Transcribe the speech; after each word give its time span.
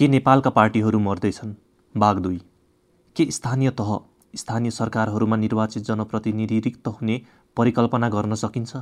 के 0.00 0.08
नेपालका 0.08 0.50
पार्टीहरू 0.50 0.98
मर्दैछन्? 0.98 1.54
भाग 1.96 2.18
दुई। 2.18 2.40
के 3.16 3.30
स्थानीय 3.30 3.70
तह 3.70 4.00
स्थानीय 4.36 4.70
सरकारहरूमा 4.70 5.36
निर्वाचित 5.36 5.82
जनप्रतिनिधि 5.82 6.60
रिक्त 6.60 6.88
हुने 6.88 7.22
परिकल्पना 7.56 8.08
गर्न 8.08 8.34
सकिन्छ? 8.34 8.76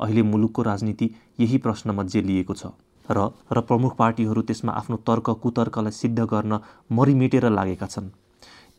अहिले 0.00 0.22
मुलुकको 0.22 0.62
राजनीति 0.62 1.10
यही 1.40 1.58
प्रश्नमा 1.58 2.02
जेलिएको 2.02 2.54
छ। 2.54 2.66
र 3.10 3.30
र 3.52 3.60
प्रमुख 3.60 3.96
पार्टीहरू 3.96 4.42
त्यसमा 4.42 4.72
आफ्नो 4.72 4.96
तर्क 4.96 5.30
कुतर्कलाई 5.30 5.90
सिद्ध 5.90 6.18
गर्न 6.18 6.58
मरिमेटेर 6.92 7.50
लागेका 7.50 7.86
छन्। 7.86 8.10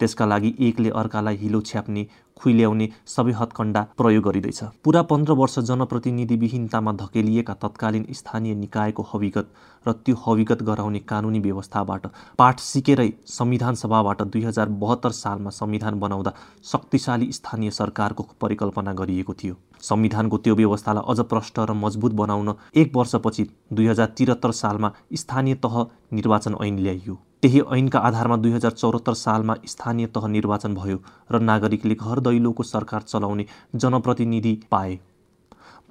त्यसका 0.04 0.26
लागि 0.26 0.54
एकले 0.60 0.90
अर्कालाई 0.92 1.36
हिलो 1.38 1.62
छ्याप्ने 1.64 2.06
खुइल्याउने 2.38 2.88
सबै 3.08 3.32
हत्कण्डा 3.32 3.82
प्रयोग 3.98 4.24
गरिँदैछ। 4.24 4.64
पुरा 4.84 5.02
पन्ध्र 5.10 5.34
वर्ष 5.34 5.60
जनप्रतिनिधिविहीनतामा 5.62 6.92
धकेलिएका 6.94 7.54
तत्कालीन 7.62 8.06
स्थानीय 8.12 8.56
निकायको 8.56 9.04
हविगत 9.14 9.48
र 9.86 9.92
त्यो 10.06 10.16
हविगत 10.26 10.64
गराउने 10.64 11.00
कानुनी 11.08 11.40
व्यवस्थाबाट 11.40 12.08
पाठ 12.38 12.60
सिकेरै 12.62 13.10
संविधान 13.30 13.76
सभाबाट 13.76 14.22
दुई 14.24 14.44
हजार 14.44 14.70
बहत्तर 14.84 15.12
सालमा 15.14 15.50
संविधान 15.52 16.00
बनाउँदा 16.00 16.34
शक्तिशाली 16.72 17.32
स्थानीय 17.32 17.72
सरकारको 17.72 18.28
परिकल्पना 18.42 18.94
गरिएको 18.94 19.34
थियो। 19.34 19.56
संविधानको 19.82 20.38
त्यो 20.38 20.56
व्यवस्थालाई 20.56 21.12
अझ 21.12 21.20
प्रष्ट 21.26 21.60
र 21.60 21.74
मजबुत 21.80 22.14
बनाउन 22.22 22.54
एक 22.76 22.96
वर्षपछि 22.96 23.50
दुई 23.74 23.88
हजार 23.88 24.14
त्रिहत्तर 24.18 24.52
सालमा 24.54 24.92
स्थानीय 25.16 25.56
तह 25.66 25.86
निर्वाचन 26.14 26.56
ऐन 26.62 26.80
ल्याइयो। 26.80 27.20
त्यही 27.44 27.62
ऐनका 27.72 28.00
आधारमा 28.00 28.36
दुई 28.38 28.52
हजार 28.52 28.72
चौहत्तर 28.72 29.14
सालमा 29.14 29.56
स्थानीय 29.68 30.08
तह 30.08 30.28
निर्वाचन 30.28 30.76
भयो 30.76 30.98
र 31.32 31.40
नागरिकले 31.42 31.96
घर 31.96 32.20
दैलोको 32.20 32.64
सरकार 32.64 33.02
चलाउने 33.04 33.46
जनप्रतिनिधि 33.76 34.54
पाए। 34.72 34.98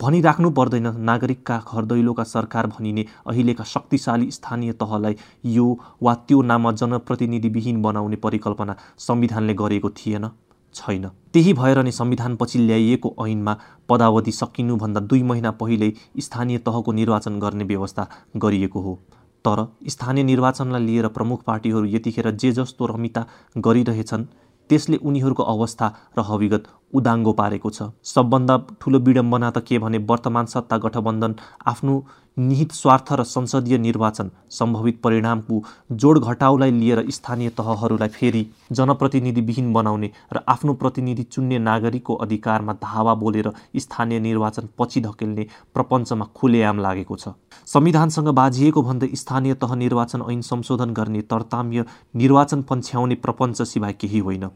भनिराख्नु 0.01 0.51
पर्दैन 0.51 0.89
नागरिकका 1.05 1.59
घर 1.69 1.85
दैलोका 1.85 2.25
सरकार 2.25 2.67
भनिने 2.69 3.05
अहिलेका 3.27 3.65
शक्तिशाली 3.65 4.31
स्थानीय 4.31 4.73
तहलाई 4.81 5.17
यो 5.47 5.69
वा 6.03 6.15
त्यो 6.25 6.43
नाममा 6.43 6.73
जनप्रतिनिधिविहीन 6.81 7.83
बनाउने 7.83 8.17
परिकल्पना 8.17 8.77
संविधानले 8.99 9.55
गरेको 9.55 9.91
थिएन 9.93 10.29
छैन। 10.75 11.09
त्यही 11.33 11.53
भएर 11.55 11.83
नै 11.83 11.91
संविधानपछि 11.93 12.59
ल्याइएको 12.59 13.15
ऐनमा 13.21 13.59
पदावधि 13.89 14.33
सकिनुभन्दा 14.33 15.01
दुई 15.03 15.23
महिना 15.23 15.51
पहिल्यै 15.61 15.93
स्थानीय 16.19 16.59
तहको 16.59 16.93
निर्वाचन 16.93 17.39
गर्ने 17.41 17.65
व्यवस्था 17.65 18.09
गरिएको 18.37 18.81
हो। 18.81 19.01
तर 19.45 19.67
स्थानीय 19.89 20.25
निर्वाचनलाई 20.25 20.87
लिएर 20.87 21.09
प्रमुख 21.17 21.43
पार्टीहरू 21.45 21.87
यतिखेर 21.95 22.31
जे 22.37 22.53
जस्तो 22.53 22.87
रमिता 22.87 23.27
गरिरहेछन् 23.59 24.25
त्यसले 24.71 24.97
उनीहरूको 25.03 25.43
अवस्था 25.53 25.87
र 26.19 26.21
हविगत 26.29 26.69
उदाङ्गो 26.95 27.33
पारेको 27.33 27.71
छ। 27.71 27.89
सबभन्दा 28.05 28.57
ठुलो 28.81 28.99
विडम्बना 29.07 29.51
त 29.51 29.59
के 29.69 29.79
भने 29.79 29.99
वर्तमान 30.11 30.47
सत्ता 30.47 30.77
गठबन्धन 30.85 31.35
आफ्नो 31.67 31.95
निहित 32.37 32.73
स्वार्थ 32.73 33.13
र 33.13 33.23
संसदीय 33.25 33.79
निर्वाचन 33.79 34.31
सम्भवित 34.51 35.01
परिणामको 35.03 35.63
जोड 35.93 36.19
घटाउलाई 36.19 36.71
लिएर 36.71 37.05
स्थानीय 37.11 37.49
तहहरूलाई 37.49 38.09
फेरि 38.09 38.47
जनप्रतिनिधिविहीन 38.73 39.73
बनाउने 39.73 40.11
र 40.33 40.41
आफ्नो 40.49 40.75
प्रतिनिधि 40.75 41.23
चुन्ने 41.23 41.59
नागरिकको 41.59 42.15
अधिकारमा 42.17 42.73
धावा 42.73 43.15
बोलेर 43.15 43.51
स्थानीय 43.77 44.21
निर्वाचन 44.21 44.69
पछि 44.79 45.01
धकेल्ने 45.01 45.47
प्रपञ्चमा 45.75 46.27
खुलेआम 46.35 46.81
लागेको 46.81 47.17
छ। 47.17 47.29
संविधानसँग 47.67 48.29
बाझिएको 48.29 48.83
भन्दै 48.83 49.11
स्थानीय 49.15 49.55
तह 49.55 49.75
निर्वाचन 49.75 50.23
ऐन 50.31 50.41
संशोधन 50.41 50.93
गर्ने 50.93 51.23
तरताम्य 51.23 51.85
निर्वाचन 52.17 52.63
पन्छ्याउने 52.63 53.15
प्रपञ्च 53.15 53.63
सिवाय 53.63 53.93
केही 53.93 54.19
होइन। 54.19 54.49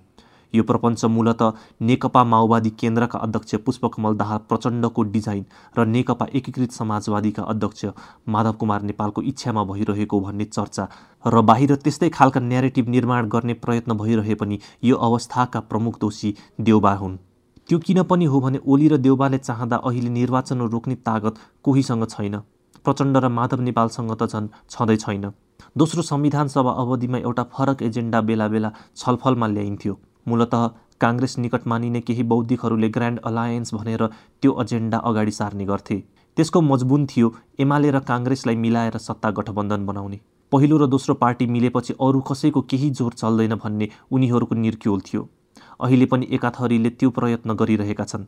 यो 0.57 0.62
प्रपञ्च 0.62 1.05
मूलत 1.15 1.43
नेकपा 1.83 2.23
माओवादी 2.27 2.71
केन्द्रका 2.81 3.19
अध्यक्ष 3.19 3.55
पुष्पकमल 3.67 4.17
दाहाल 4.17 4.39
प्रचण्डको 4.49 5.03
डिजाइन 5.15 5.45
र 5.79 5.87
नेकपा 5.87 6.27
एकीकृत 6.35 6.73
समाजवादीका 6.73 7.43
अध्यक्ष 7.45 7.85
माधव 8.29 8.53
कुमार 8.61 8.83
नेपालको 8.91 9.23
इच्छामा 9.25 9.65
भइरहेको 9.67 10.21
भन्ने 10.21 10.45
चर्चा 10.47 10.89
र 11.27 11.41
बाहिर 11.43 11.75
त्यस्तै 11.84 12.09
खालका 12.11 12.41
न्यारेटिभ 12.43 12.89
निर्माण 12.89 13.29
गर्ने 13.29 13.55
प्रयत्न 13.62 13.97
भइरहे 13.99 14.34
पनि 14.43 14.59
यो 14.84 14.97
अवस्थाका 15.07 15.61
प्रमुख 15.71 16.01
दोषी 16.01 16.34
देउबा 16.61 16.93
हुन्। 16.97 17.17
त्यो 17.69 17.79
किन 17.79 18.03
पनि 18.11 18.25
हो 18.25 18.41
भने 18.41 18.59
ओली 18.65 18.89
र 18.89 18.97
देउबाले 18.99 19.39
चाहँदा 19.39 19.77
अहिले 19.78 20.11
निर्वाचन 20.11 20.61
रोक्ने 20.72 20.95
तागत 21.06 21.39
कोहीसँग 21.65 22.05
छैन। 22.06 22.37
प्रचण्ड 22.84 23.16
र 23.16 23.28
माधव 23.28 23.61
नेपालसँग 23.61 24.12
त 24.15 24.27
झन् 24.27 24.49
छँदै 24.71 24.97
छैन। 24.97 25.31
दोस्रो 25.77 26.03
संविधान 26.03 26.49
सभा 26.49 26.72
अवधिमा 26.83 27.19
एउटा 27.19 27.43
फरक 27.55 27.83
एजेन्डा 27.83 28.21
बेला 28.22 28.47
बेला 28.49 28.71
छलफलमा 28.97 29.47
ल्याइन्थ्यो। 29.47 29.95
मूलत 30.28 30.54
काङ्ग्रेस 31.00 31.38
निकट 31.38 31.66
मानिने 31.66 32.00
केही 32.00 32.22
बौद्धिकहरूले 32.31 32.88
ग्रान्ड 32.88 33.20
अलायन्स 33.25 33.75
भनेर 33.75 34.06
त्यो 34.42 34.56
एजेन्डा 34.62 34.98
अगाडि 35.10 35.31
सार्ने 35.31 35.64
गर्थे। 35.64 35.98
त्यसको 36.37 36.60
मजबुन 36.62 37.06
थियो 37.06 37.34
एमाले 37.60 37.91
र 37.91 38.00
काङ्ग्रेसलाई 38.09 38.56
मिलाएर 38.56 38.97
सत्ता 38.98 39.31
गठबन्धन 39.31 39.86
बनाउने। 39.86 40.20
पहिलो 40.53 40.76
र 40.78 40.86
दोस्रो 40.86 41.15
पार्टी 41.15 41.47
मिलेपछि 41.47 41.94
अरू 42.00 42.20
कसैको 42.20 42.60
केही 42.70 42.91
जोर 42.98 43.12
चल्दैन 43.12 43.54
भन्ने 43.65 43.88
उनीहरूको 44.12 44.54
निर्क्योल 44.56 45.00
थियो। 45.06 45.22
अहिले 45.81 46.06
पनि 46.06 46.26
एकाथरीले 46.31 46.91
त्यो 46.91 47.10
प्रयत्न 47.10 47.54
गरिरहेका 47.54 48.04
छन्। 48.04 48.25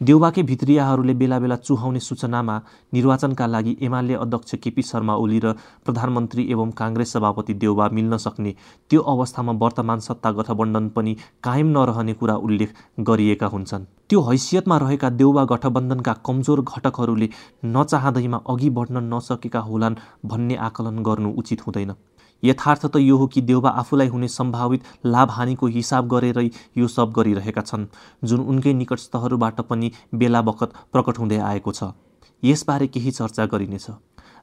देउबाकै 0.00 0.42
भित्रियाहरूले 0.42 1.14
बेला 1.14 1.38
बेला 1.38 1.56
चुहाउने 1.56 2.00
सूचनामा 2.00 2.56
निर्वाचनका 2.92 3.46
लागि 3.46 3.76
एमाले 3.82 4.14
अध्यक्ष 4.14 4.54
केपी 4.62 4.82
शर्मा 4.82 5.14
ओली 5.14 5.38
र 5.44 5.52
प्रधानमन्त्री 5.84 6.42
एवं 6.52 6.70
काङ्ग्रेस 6.80 7.12
सभापति 7.12 7.54
देउबा 7.54 7.88
मिल्न 7.92 8.16
सक्ने 8.16 8.54
त्यो 8.90 9.00
अवस्थामा 9.14 9.52
वर्तमान 9.62 9.98
सत्ता 10.00 10.30
गठबन्धन 10.32 10.88
पनि 10.96 11.16
कायम 11.42 11.66
नरहने 11.76 12.14
कुरा 12.14 12.36
उल्लेख 12.36 12.74
गरिएका 13.00 13.46
हुन्छन्। 13.46 13.84
त्यो 14.08 14.20
हैसियतमा 14.20 14.76
रहेका 14.78 15.10
देउबा 15.10 15.44
गठबन्धनका 15.52 16.12
कमजोर 16.26 16.60
घटकहरूले 16.62 17.28
नचाहँदैमा 17.64 18.38
अघि 18.50 18.70
बढ्न 18.70 18.96
नसकेका 19.14 19.60
होलान् 19.60 20.00
भन्ने 20.26 20.56
आकलन 20.68 21.02
गर्नु 21.02 21.32
उचित 21.38 21.60
हुँदैन। 21.66 21.94
यथार्थ 22.42 22.86
त 22.86 22.96
यो 22.96 23.16
हो 23.16 23.26
कि 23.26 23.40
देउबा 23.42 23.70
आफूलाई 23.82 24.08
हुने 24.08 24.28
सम्भावित 24.28 24.84
लाभ 25.06 25.30
हानिको 25.30 25.66
हिसाब 25.76 26.08
गरेरै 26.08 26.48
यो 26.78 26.88
सब 26.88 27.12
गरिरहेका 27.12 27.62
छन् 27.62 27.86
जुन 28.24 28.40
उनकै 28.46 28.72
निकटस्थहरूबाट 28.74 29.60
पनि 29.68 29.92
बेला 30.14 30.42
बखत 30.42 30.72
प्रकट 30.92 31.18
हुँदै 31.18 31.38
आएको 31.50 31.72
छ। 31.72 31.92
यसबारे 32.42 32.86
केही 32.88 33.10
चर्चा 33.12 33.46
गरिनेछ। 33.46 33.86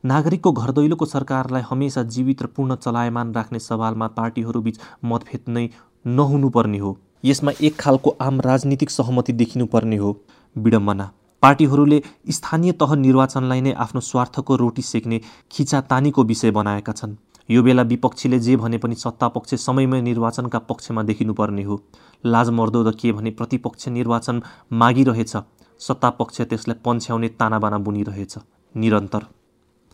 नागरिकको 0.05 0.51
घर 0.51 0.71
दैलोको 0.71 1.05
सरकारलाई 1.05 1.61
हमेसा 1.69 2.03
जीवित 2.15 2.41
र 2.41 2.47
पूर्ण 2.55 2.75
चलायमान 2.77 3.33
राख्ने 3.33 3.59
सवालमा 3.59 4.07
पार्टीहरूबीच 4.15 4.79
मतभेद 5.05 5.49
नै 5.49 5.67
नहुनुपर्ने 6.05 6.77
हो। 6.77 6.97
यसमा 7.25 7.51
एक 7.61 7.75
खालको 7.75 8.15
आम 8.21 8.41
राजनीतिक 8.41 8.89
सहमति 8.89 9.33
देखिनुपर्ने 9.33 9.97
हो। 9.97 10.15
विडम्बना। 10.55 11.11
पार्टीहरूले 11.43 12.01
स्थानीय 12.29 12.71
तह 12.71 12.95
निर्वाचनलाई 12.95 13.61
नै 13.61 13.71
आफ्नो 13.85 14.01
स्वार्थको 14.01 14.55
रोटी 14.55 14.81
सेक्ने 14.81 15.19
खिचातानीको 15.51 16.23
विषय 16.23 16.51
बनाएका 16.51 16.91
छन्। 16.91 17.15
यो 17.49 17.61
बेला 17.63 17.81
विपक्षीले 17.81 18.39
जे 18.39 18.55
भने 18.55 18.77
पनि 18.77 18.95
सत्तापक्ष 18.95 19.53
समयमै 19.55 20.01
निर्वाचनका 20.01 20.59
पक्षमा 20.59 21.03
देखिनुपर्ने 21.03 21.63
हो। 21.63 21.79
लाज 22.25 22.49
मर्दो 22.49 22.83
त 22.83 22.95
के 22.95 23.11
भने 23.11 23.31
प्रतिपक्ष 23.31 23.87
निर्वाचन 23.87 24.41
मागिरहेछ। 24.73 25.33
सत्तापक्ष 25.81 26.41
त्यसलाई 26.41 26.81
पन्छ्याउने 26.85 27.27
तानाबाना 27.29 27.77
बुनिरहेछ। 27.77 28.37
निरन्तर। 28.75 29.25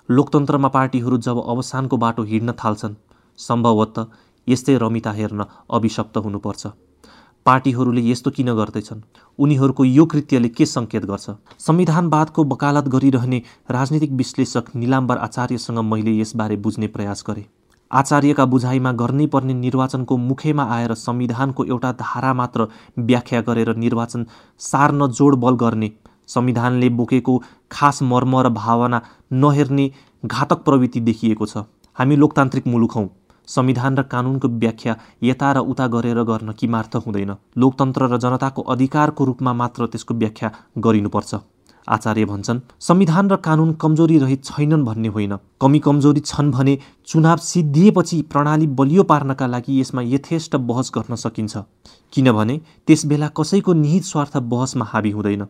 लोकतन्त्रमा 0.09 0.67
पार्टीहरू 0.67 1.17
जब 1.17 1.37
अवसानको 1.47 1.97
बाटो 1.97 2.23
हिँड्न 2.23 2.51
थाल्छन् 2.53 2.95
सम्भवतः 3.39 4.05
यस्तै 4.47 4.77
रमिता 4.77 5.11
हेर्न 5.11 5.45
अभिशप्त 5.69 6.17
हुनुपर्छ। 6.17 6.67
पार्टीहरूले 7.45 8.01
यस्तो 8.01 8.31
किन 8.31 8.47
गर्दैछन्? 8.55 9.01
उनीहरूको 9.39 9.85
यो 9.85 10.05
कृत्यले 10.05 10.49
के 10.49 10.65
सङ्केत 10.65 11.03
गर्छ? 11.05 11.29
संविधानवादको 11.59 12.43
वकालत 12.43 12.87
गरिरहने 12.87 13.41
राजनीतिक 13.71 14.11
विश्लेषक 14.11 14.75
निलाम्बर 14.75 15.17
आचार्यसँग 15.17 15.79
मैले 15.79 16.17
यसबारे 16.19 16.55
बुझ्ने 16.57 16.87
प्रयास 16.87 17.23
गरेँ। 17.27 17.43
आचार्यका 17.91 18.45
बुझाइमा 18.45 18.91
गर्नै 18.91 19.27
पर्ने 19.27 19.53
निर्वाचनको 19.53 20.17
मुखेमा 20.17 20.63
आएर 20.75 20.93
संविधानको 20.93 21.65
एउटा 21.65 21.91
धारा 21.91 22.33
मात्र 22.33 22.67
व्याख्या 22.99 23.41
गरेर 23.41 23.75
निर्वाचन 23.75 24.25
सार्न 24.59 25.07
जोड 25.09 25.35
बल 25.35 25.55
गर्ने 25.55 25.91
संविधानले 26.27 26.89
बोकेको 26.89 27.37
खास 27.71 28.01
मर्म 28.03 28.39
र 28.41 28.49
भावना 28.49 29.01
नहेर्ने 29.33 29.89
घातक 30.23 30.65
प्रवृत्ति 30.65 30.99
देखिएको 31.01 31.45
छ। 31.45 31.63
हामी 31.97 32.15
लोकतान्त्रिक 32.15 32.67
मुलुक 32.67 32.91
हौँ। 32.91 33.07
संविधान 33.47 33.97
र 33.97 34.01
कानुनको 34.03 34.47
व्याख्या 34.47 34.95
यता 35.23 35.51
र 35.51 35.57
उता 35.57 35.87
गरेर 35.87 36.23
गर्न 36.23 36.51
किमार्थ 36.51 36.95
हुँदैन। 36.95 37.35
लोकतन्त्र 37.57 38.07
र 38.07 38.17
जनताको 38.17 38.61
अधिकारको 38.61 39.25
रूपमा 39.25 39.53
मात्र 39.53 39.85
त्यसको 39.85 40.13
व्याख्या 40.13 40.51
गरिनुपर्छ। 40.77 41.35
आचार्य 41.87 42.25
भन्छन् 42.25 42.59
संविधान 42.81 43.29
र 43.29 43.35
कानुन 43.37 43.73
कमजोरी 43.73 44.17
रहित 44.17 44.43
छैनन् 44.45 44.85
भन्ने 44.85 45.07
होइन। 45.07 45.37
कमी 45.61 45.79
कमजोरी 45.79 46.19
छन् 46.19 46.51
भने 46.51 46.77
चुनाव 47.07 47.37
सिद्धिएपछि 47.37 48.21
प्रणाली 48.21 48.67
बलियो 48.67 49.03
पार्नका 49.03 49.47
लागि 49.47 49.79
यसमा 49.81 50.01
यथेष्ट 50.01 50.55
बहस 50.55 50.91
गर्न 50.95 51.15
सकिन्छ। 51.15 51.57
किनभने 52.13 52.61
त्यसबेला 52.87 53.27
कसैको 53.37 53.73
निहित 53.73 54.03
स्वार्थ 54.03 54.37
बहसमा 54.37 54.85
हाबी 54.85 55.11
हुँदैन। 55.11 55.45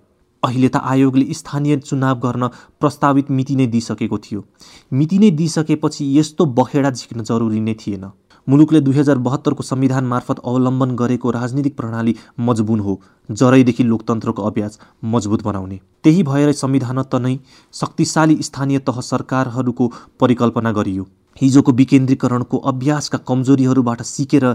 अहिले 0.45 0.69
त 0.69 0.81
आयोगले 0.86 1.33
स्थानीय 1.33 1.77
चुनाव 1.80 2.19
गर्न 2.19 2.47
प्रस्तावित 2.81 3.31
मिति 3.31 3.56
नै 3.56 3.68
दिइसकेको 3.68 4.18
थियो। 4.19 4.44
मिति 4.92 5.19
नै 5.19 5.31
दिइसकेपछि 5.31 6.12
यस्तो 6.19 6.45
बखेडा 6.53 6.89
झिक्न 6.92 7.24
जरुरी 7.24 7.59
नै 7.62 7.74
थिएन। 7.81 8.06
मुलुकले 8.47 8.80
दुई 8.81 8.94
हजार 8.94 9.18
बहत्तरको 9.18 9.63
संविधान 9.63 10.06
मार्फत 10.06 10.39
अवलम्बन 10.45 10.95
गरेको 10.95 11.31
राजनीतिक 11.31 11.75
प्रणाली 11.77 12.15
मजबुन 12.39 12.80
हो 12.80 13.00
जरैदेखि 13.30 13.83
लोकतन्त्रको 13.83 14.42
अभ्यास 14.44 14.80
मजबुत 15.06 15.44
बनाउने। 15.44 15.80
त्यही 16.03 16.24
भएर 16.24 16.51
संविधान 16.53 17.01
त 17.03 17.15
नै 17.18 17.38
शक्तिशाली 17.74 18.38
स्थानीय 18.42 18.80
तह 18.86 19.00
सरकारहरूको 19.01 19.92
परिकल्पना 20.19 20.71
गरियो। 20.71 21.07
हिजोको 21.42 21.71
विकेन्द्रीकरणको 21.74 22.57
अभ्यासका 22.65 23.18
कमजोरीहरूबाट 23.27 24.01
सिकेर 24.06 24.45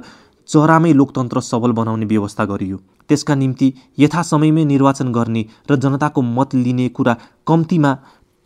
चरामै 0.49 0.93
लोकतन्त्र 0.93 1.41
सबल 1.43 1.73
बनाउने 1.73 2.07
व्यवस्था 2.07 2.45
गरियो। 2.45 2.77
त्यसका 3.11 3.35
निम्ति 3.35 3.73
यथासमयमै 3.99 4.65
निर्वाचन 4.65 5.13
गर्ने 5.13 5.43
र 5.71 5.77
जनताको 5.77 6.23
मत 6.31 6.55
लिने 6.55 6.89
कुरा 6.97 7.17
कम्तीमा 7.47 7.93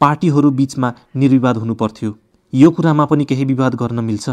पार्टीहरू 0.00 0.50
बिचमा 0.58 0.92
निर्विवाद 1.16 1.56
हुनुपर्थ्यो। 1.56 2.10
यो 2.52 2.70
कुरामा 2.70 3.04
पनि 3.04 3.24
केही 3.24 3.44
विवाद 3.44 3.74
गर्न 3.74 4.04
मिल्छ। 4.04 4.30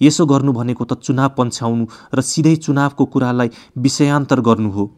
यसो 0.00 0.26
गर्नु 0.26 0.52
भनेको 0.52 0.84
त 0.84 0.92
चुनाव 1.00 1.28
पन्छ्याउनु 1.36 1.84
र 2.14 2.20
सिधै 2.22 2.54
चुनावको 2.64 3.04
कुरालाई 3.12 3.50
विषयान्तर 3.78 4.40
गर्नु 4.40 4.70
हो 4.70 4.90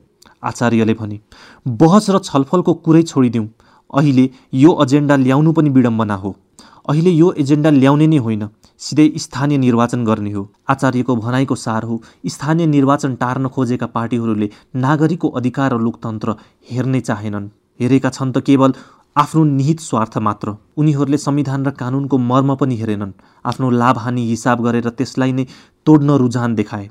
आचार्यले 0.43 0.95
भने। 0.95 1.19
बहस 1.67 2.11
र 2.11 2.19
छलफलको 2.21 2.75
कुरै 2.85 3.03
छोडिदिउँ। 3.03 3.49
अहिले 3.91 4.25
यो 4.55 4.71
एजेन्डा 4.83 5.17
ल्याउनु 5.17 5.53
पनि 5.53 5.71
विडम्बना 5.71 6.17
हो। 6.17 6.31
अहिले 6.89 7.11
यो 7.11 7.27
एजेन्डा 7.43 7.71
ल्याउने 7.73 8.07
नै 8.07 8.17
होइन 8.25 8.43
सिधै 8.87 9.05
स्थानीय 9.19 9.59
निर्वाचन 9.59 10.01
गर्ने 10.05 10.33
हो। 10.33 10.43
आचार्यको 10.69 11.15
भनाइको 11.17 11.55
सार 11.57 11.85
हो 11.85 11.95
स्थानीय 12.29 12.67
निर्वाचन 12.67 13.15
टार्न 13.23 13.49
खोजेका 13.49 13.87
पार्टीहरूले 13.95 14.49
नागरिकको 14.77 15.29
अधिकार 15.41 15.73
र 15.75 15.79
लोकतन्त्र 15.81 16.35
हेर्नै 16.71 17.01
चाहेनन्। 17.01 17.47
हेरेका 17.81 18.11
छन् 18.11 18.33
त 18.33 18.45
केवल 18.49 18.75
आफ्नो 19.17 19.45
निहित 19.53 19.81
स्वार्थ 19.81 20.19
मात्र। 20.29 20.55
उनीहरूले 20.77 21.19
संविधान 21.19 21.65
र 21.65 21.71
कानुनको 21.81 22.19
मर्म 22.27 22.55
पनि 22.61 22.77
हेरेनन्। 22.77 23.17
आफ्नो 23.45 23.71
लाभ 23.83 24.05
हानि 24.05 24.27
हिसाब 24.29 24.67
गरेर 24.69 24.89
त्यसलाई 24.91 25.33
नै 25.33 25.45
तोड्न 25.87 26.19
रुझान 26.23 26.55
देखाए। 26.55 26.87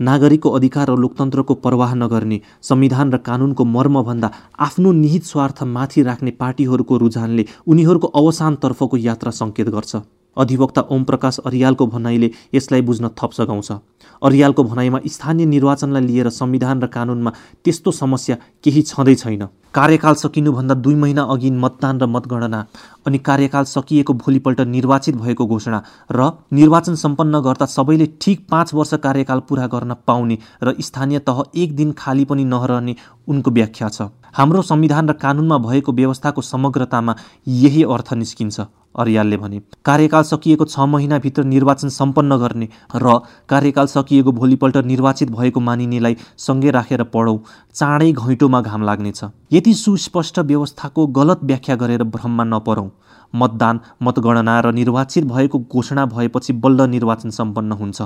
नागरिकको 0.00 0.50
अधिकार 0.50 0.90
र 0.90 0.96
लोकतन्त्रको 0.96 1.54
प्रवाह 1.54 1.94
नगर्ने 1.94 2.40
संविधान 2.62 3.12
र 3.12 3.16
कानुनको 3.18 3.64
मर्मभन्दा 3.64 4.30
आफ्नो 4.58 4.92
निहित 4.92 5.24
स्वार्थ 5.24 5.62
माथि 5.62 6.02
राख्ने 6.02 6.30
पार्टीहरूको 6.40 6.96
रुझानले 6.96 7.44
उनीहरूको 7.66 8.06
अवसानतर्फको 8.06 8.96
यात्रा 8.96 9.30
सङ्केत 9.30 9.68
गर्छ। 9.68 9.96
अधिवक्ता 10.36 10.80
ओम 10.90 11.04
प्रकाश 11.04 11.38
अरियालको 11.40 11.86
भनाइले 11.86 12.30
यसलाई 12.54 12.82
बुझ्न 12.82 13.08
थप 13.18 13.32
सघाउँछ। 13.32 13.72
अरियालको 14.22 14.64
भनाइमा 14.64 15.00
स्थानीय 15.06 15.46
निर्वाचनलाई 15.46 16.02
लिएर 16.02 16.28
संविधान 16.30 16.82
र 16.82 16.86
कानुनमा 16.86 17.32
त्यस्तो 17.64 17.90
समस्या 17.92 18.36
केही 18.64 18.82
छँदै 18.82 19.14
छैन। 19.14 19.46
कार्यकाल 19.74 20.14
सकिनुभन्दा 20.14 20.74
दुई 20.76 20.94
महिना 20.94 21.22
अघि 21.24 21.50
मतदान 21.50 22.00
र 22.00 22.06
मतगणना 22.06 22.64
अनि 23.06 23.18
कार्यकाल 23.20 23.64
सकिएको 23.66 24.12
भोलिपल्ट 24.14 24.60
निर्वाचित 24.60 25.16
भएको 25.16 25.46
घोषणा 25.46 25.82
र 26.12 26.30
निर्वाचन 26.52 26.94
सम्पन्न 26.94 27.40
गर्दा 27.40 27.66
सबैले 27.66 28.06
ठिक 28.20 28.46
पाँच 28.50 28.74
वर्ष 28.74 28.94
कार्यकाल 29.04 29.40
पुरा 29.48 29.66
गर्न 29.66 29.94
पाउने 30.06 30.38
र 30.62 30.74
स्थानीय 30.80 31.18
तह 31.18 31.42
एक 31.54 31.74
दिन 31.76 31.92
खाली 31.92 32.24
पनि 32.24 32.44
नरहने 32.44 32.94
उनको 33.28 33.50
व्याख्या 33.50 33.88
छ। 33.88 34.02
हाम्रो 34.34 34.60
संविधान 34.62 35.08
र 35.08 35.12
कानुनमा 35.14 35.56
भएको 35.58 35.92
व्यवस्थाको 35.92 36.42
समग्रतामा 36.42 37.14
यही 37.46 37.82
अर्थ 37.84 38.12
निस्किन्छ 38.14 38.60
अर्यालले 38.98 39.36
भने। 39.36 39.60
कार्यकाल 39.84 40.22
सकिएको 40.22 40.64
छ 40.64 40.86
महिनाभित्र 40.88 41.44
निर्वाचन 41.44 41.88
सम्पन्न 41.88 42.36
गर्ने 42.38 42.68
र 42.96 43.18
कार्यकाल 43.48 43.86
सकिएको 43.86 44.32
भोलिपल्ट 44.32 44.76
निर्वाचित 44.86 45.30
भएको 45.30 45.60
मानिनेलाई 45.60 46.16
सँगै 46.38 46.70
राखेर 46.70 47.02
पढौँ 47.14 47.38
चाँडै 47.74 48.10
घैँटोमा 48.12 48.60
घाम 48.62 48.82
लाग्नेछ। 48.82 49.22
यति 49.52 49.74
सुस्पष्ट 49.76 50.38
व्यवस्थाको 50.40 51.06
गलत 51.14 51.44
व्याख्या 51.44 51.76
गरेर 51.76 52.02
भ्रममा 52.10 52.44
नपरौँ। 52.46 52.90
मतदान 53.34 53.80
मतगणना 54.02 54.60
र 54.60 54.72
निर्वाचित 54.72 55.24
भएको 55.24 55.58
घोषणा 55.60 56.06
भएपछि 56.06 56.52
बल्ल 56.54 56.90
निर्वाचन 56.90 57.30
सम्पन्न 57.30 57.72
हुन्छ। 57.72 58.02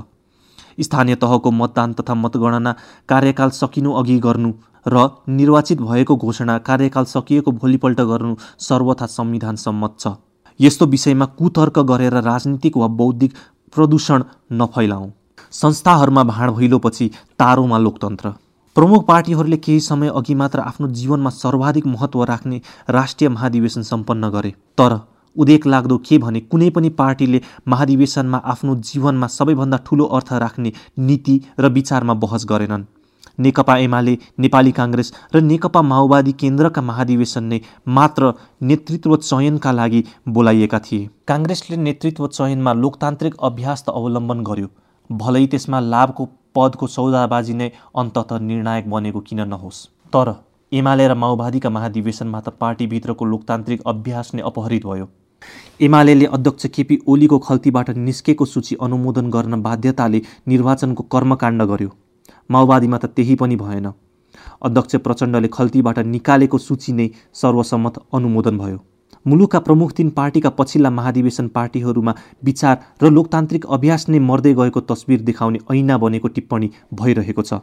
स्थानीय 0.81 1.15
तहको 1.17 1.51
मतदान 1.51 1.93
तथा 1.93 2.15
मतगणना 2.15 2.75
कार्यकाल 3.09 3.51
सकिनु 3.51 3.93
अघि 3.93 4.19
गर्नु 4.19 4.53
र 4.87 5.09
निर्वाचित 5.31 5.81
भएको 5.83 6.17
घोषणा 6.17 6.59
कार्यकाल 6.61 7.05
सकिएको 7.07 7.53
भोलिपल्ट 7.53 8.01
गर्नु 8.03 8.35
सर्वथा 8.61 9.07
संविधान 9.09 9.57
सम्मत 9.57 9.97
छ। 10.01 10.15
यस्तो 10.61 10.87
विषयमा 10.87 11.27
कुतर्क 11.39 11.79
गरेर 11.91 12.15
राजनीतिक 12.23 12.77
वा 12.77 12.87
बौद्धिक 12.99 13.35
प्रदूषण 13.73 14.23
नफैलाऊ 14.53 15.11
संस्थाहरूमा 15.53 16.23
भाँड 16.25 16.51
भैलोपछि 16.51 17.11
तारोमा 17.39 17.79
लोकतन्त्र। 17.79 18.33
प्रमुख 18.77 19.07
पार्टीहरूले 19.07 19.57
केही 19.57 19.81
समय 19.81 20.09
अघि 20.09 20.35
मात्र 20.35 20.61
आफ्नो 20.61 20.89
जीवनमा 20.89 21.31
सर्वाधिक 21.33 21.87
महत्त्व 21.87 22.25
राख्ने 22.25 22.61
राष्ट्रिय 22.91 23.29
महाधिवेशन 23.29 23.83
सम्पन्न 23.83 24.31
गरे। 24.31 24.51
तर 24.79 24.99
उदेक 25.37 25.67
लाग्दो 25.67 25.97
के 25.99 26.19
भने 26.19 26.41
कुनै 26.43 26.69
पनि 26.71 26.89
पार्टीले 26.91 27.41
महाधिवेशनमा 27.69 28.39
आफ्नो 28.45 28.75
जीवनमा 28.83 29.27
सबैभन्दा 29.29 29.77
ठुलो 29.87 30.05
अर्थ 30.07 30.33
राख्ने 30.35 30.73
नीति 30.99 31.41
र 31.61 31.69
विचारमा 31.69 32.15
बहस 32.17 32.47
गरेनन्। 32.49 32.85
नेकपा 33.38 33.76
एमाले 33.79 34.17
नेपाली 34.38 34.73
काङ्ग्रेस 34.73 35.12
र 35.35 35.40
नेकपा 35.43 35.82
माओवादी 35.82 36.32
केन्द्रका 36.32 36.82
महाधिवेशन 36.82 37.44
नै 37.44 37.61
मात्र 37.88 38.32
नेतृत्व 38.62 39.17
चयनका 39.17 39.73
लागि 39.73 40.05
बोलाइएका 40.29 40.79
थिए। 40.79 41.08
काङ्ग्रेसले 41.29 41.76
नेतृत्व 41.76 42.26
चयनमा 42.29 42.73
लोकतान्त्रिक 42.73 43.37
अभ्यास 43.43 43.85
त 43.85 43.90
अवलम्बन 43.90 44.43
गर्यो। 44.49 44.69
भलै 45.11 45.46
त्यसमा 45.46 45.81
लाभको 45.93 46.29
पदको 46.55 46.87
सौदाबाजी 46.87 47.55
नै 47.55 47.70
अन्तत 47.96 48.32
निर्णायक 48.43 48.90
बनेको 48.90 49.20
किन 49.20 49.41
नहोस्? 49.49 49.79
तर 50.12 50.34
एमाले 50.73 51.06
र 51.08 51.14
माओवादीका 51.14 51.70
महाधिवेशनमा 51.70 52.41
त 52.41 52.49
पार्टीभित्रको 52.61 53.25
लोकतान्त्रिक 53.25 53.87
अभ्यास 53.87 54.34
नै 54.34 54.43
अपहरित 54.43 54.87
भयो। 54.87 55.08
एमाले 55.81 56.26
अध्यक्ष 56.26 56.67
केपी 56.75 56.99
ओलीको 57.06 57.38
खल्तीबाट 57.38 57.91
निस्केको 57.96 58.44
सूची 58.44 58.76
अनुमोदन 58.82 59.31
गर्न 59.31 59.62
बाध्यताले 59.62 60.23
निर्वाचनको 60.49 61.02
कर्मकाण्ड 61.12 61.62
गर्यो। 61.62 61.91
माओवादीमा 62.50 62.99
त 62.99 63.06
त्यही 63.17 63.35
पनि 63.35 63.56
भएन। 63.56 63.91
अध्यक्ष 64.62 64.97
प्रचण्डले 64.97 65.49
खल्तीबाट 65.53 65.99
निकालेको 66.06 66.59
सूची 66.59 66.93
नै 66.93 67.09
सर्वसम्मत 67.35 67.99
अनुमोदन 68.15 68.59
भयो। 68.59 68.79
मुलुकका 69.27 69.59
प्रमुख 69.61 69.93
तीन 69.93 70.11
पार्टीका 70.11 70.50
पछिल्ला 70.50 70.91
महाधिवेशन 70.91 71.49
पार्टीहरूमा 71.49 72.12
विचार 72.45 72.77
र 73.03 73.11
लोकतान्त्रिक 73.11 73.67
अभ्यास 73.69 74.09
नै 74.09 74.19
मर्दै 74.21 74.53
गएको 74.55 74.81
तस्विर 74.91 75.21
देखाउने 75.23 75.59
ऐना 75.71 75.99
बनेको 75.99 76.29
टिप्पणी 76.29 76.71
भइरहेको 76.95 77.43
छ। 77.43 77.61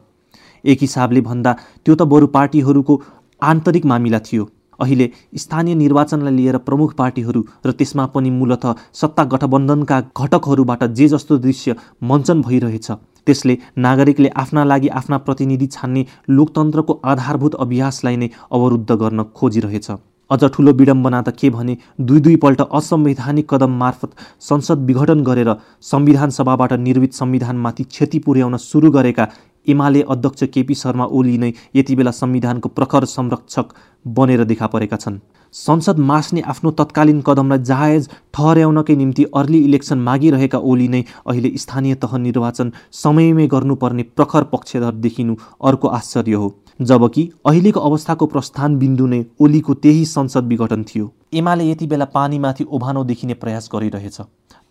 एक 0.64 0.78
हिसाबले 0.82 1.22
भन्दा 1.22 1.54
त्यो 1.86 1.96
त 1.96 2.02
बरु 2.04 2.28
पार्टीहरूको 2.30 3.02
आन्तरिक 3.42 3.86
मामिला 3.86 4.20
थियो। 4.20 4.46
अहिले 4.80 5.10
स्थानीय 5.38 5.76
निर्वाचनलाई 5.76 6.36
लिएर 6.36 6.58
प्रमुख 6.60 6.94
पार्टीहरू 6.94 7.42
र 7.66 7.72
त्यसमा 7.72 8.06
पनि 8.14 8.30
मूलत 8.30 8.66
सत्ता 8.94 9.24
गठबन्धनका 9.34 10.00
घटकहरूबाट 10.14 10.84
जे 10.92 11.08
जस्तो 11.08 11.38
दृश्य 11.40 11.76
मञ्चन 12.04 12.42
भइरहेछ। 12.42 12.92
त्यसले 13.28 13.58
नागरिकले 13.80 14.30
आफ्ना 14.36 14.64
लागि 14.66 14.88
आफ्ना 15.00 15.18
प्रतिनिधि 15.20 15.68
छान्ने 15.70 16.06
लोकतन्त्रको 16.32 17.00
आधारभूत 17.06 17.56
अभ्यासलाई 17.60 18.16
नै 18.16 18.30
अवरुद्ध 18.52 18.92
गर्न 18.94 19.24
खोजिरहेछ। 19.36 19.90
अझ 20.30 20.44
ठुलो 20.54 20.72
विडम्बना 20.74 21.22
त 21.22 21.30
के 21.40 21.50
भने 21.50 21.78
दुई 22.02 22.20
दुईपल्ट 22.20 22.62
असंवैधानिक 22.72 23.50
कदम 23.50 23.74
मार्फत 23.80 24.12
संसद 24.42 24.86
विघटन 24.86 25.20
गरेर 25.24 25.52
संविधान 25.84 26.30
सभाबाट 26.38 26.74
निर्मित 26.80 27.14
संविधानमाथि 27.14 27.84
क्षति 27.86 28.20
पुर्याउन 28.20 28.58
सुरु 28.60 28.92
गरेका 28.92 29.28
एमाले 29.68 30.02
अध्यक्ष 30.10 30.44
केपी 30.54 30.76
शर्मा 30.76 31.06
ओली 31.12 31.38
नै 31.38 31.52
यति 31.76 31.96
बेला 31.96 32.12
संविधानको 32.14 32.70
प्रखर 32.72 33.06
संरक्षक 33.08 33.74
बनेर 34.06 34.44
देखा 34.44 34.68
परेका 34.68 34.98
छन्। 34.98 35.20
संसद 35.56 36.00
मास्ने 36.02 36.42
आफ्नो 36.44 36.72
तत्कालीन 36.72 37.20
कदमलाई 37.22 37.60
जायज 37.64 38.08
ठहर्याउनकै 38.34 38.96
निम्ति 38.96 39.24
अर्ली 39.34 39.60
इलेक्सन 39.66 40.00
मागिरहेका 40.08 40.60
ओली 40.70 40.88
नै 40.88 41.02
अहिले 41.26 41.52
स्थानीय 41.58 41.96
तह 41.96 42.16
निर्वाचन 42.18 42.72
समयमै 42.94 43.46
गर्नुपर्ने 43.48 44.04
प्रखर 44.16 44.44
पक्षधर 44.52 44.92
देखिनु 45.06 45.36
अर्को 45.64 45.88
आश्चर्य 45.90 46.34
हो। 46.34 46.50
जबकि 46.82 47.24
अहिलेको 47.46 47.80
अवस्थाको 47.82 48.26
प्रस्थान 48.34 48.76
बिन्दु 48.78 49.08
नै 49.08 49.20
ओलीको 49.40 49.74
त्यही 49.86 50.04
संसद 50.06 50.48
विघटन 50.48 50.84
थियो। 50.84 51.12
एमाले 51.34 51.70
यति 51.70 51.88
बेला 51.88 52.06
पानीमाथि 52.16 52.64
ओभानो 52.70 53.04
देखिने 53.04 53.34
प्रयास 53.44 53.70
गरिरहेछ। 53.74 54.20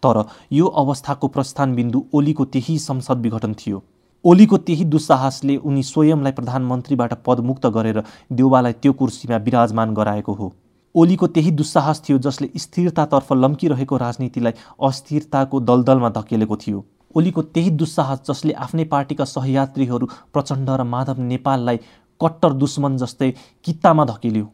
तर 0.02 0.22
यो 0.52 0.66
अवस्थाको 0.82 1.28
प्रस्थान 1.28 1.74
बिन्दु 1.74 2.02
ओलीको 2.12 2.44
त्यही 2.56 2.76
संसद 2.80 3.22
विघटन 3.22 3.54
थियो। 3.54 3.82
ओलीको 4.24 4.58
त्यही 4.58 4.84
दुस्साहसले 4.86 5.56
उनी 5.62 5.82
स्वयंलाई 5.84 6.32
प्रधानमन्त्रीबाट 6.32 7.14
पदमुक्त 7.26 7.66
गरेर 7.78 8.02
देउबालाई 8.32 8.72
त्यो 8.82 8.92
कुर्सीमा 9.00 9.36
विराजमान 9.48 9.94
गराएको 9.94 10.34
हो। 10.34 10.52
ओलीको 10.94 11.26
त्यही 11.26 11.50
दुस्साहस 11.52 12.02
थियो 12.08 12.18
जसले 12.24 12.48
स्थिरतातर्फ 12.56 13.32
लम्किरहेको 13.34 13.96
राजनीतिलाई 13.98 14.52
अस्थिरताको 14.88 15.60
दलदलमा 15.60 16.10
धकेलेको 16.10 16.56
थियो। 16.56 16.84
ओलीको 17.16 17.42
त्यही 17.54 17.70
दुस्साहस 17.80 18.20
जसले 18.28 18.52
आफ्नै 18.64 18.84
पार्टीका 18.92 19.24
सहयात्रीहरू 19.26 20.06
प्रचण्ड 20.32 20.70
र 20.70 20.82
माधव 20.86 21.22
नेपाललाई 21.22 21.76
कट्टर 22.20 22.52
दुश्मन 22.62 22.96
जस्तै 22.96 23.30
कित्तामा 23.64 24.04
धकेल्यो। 24.06 24.46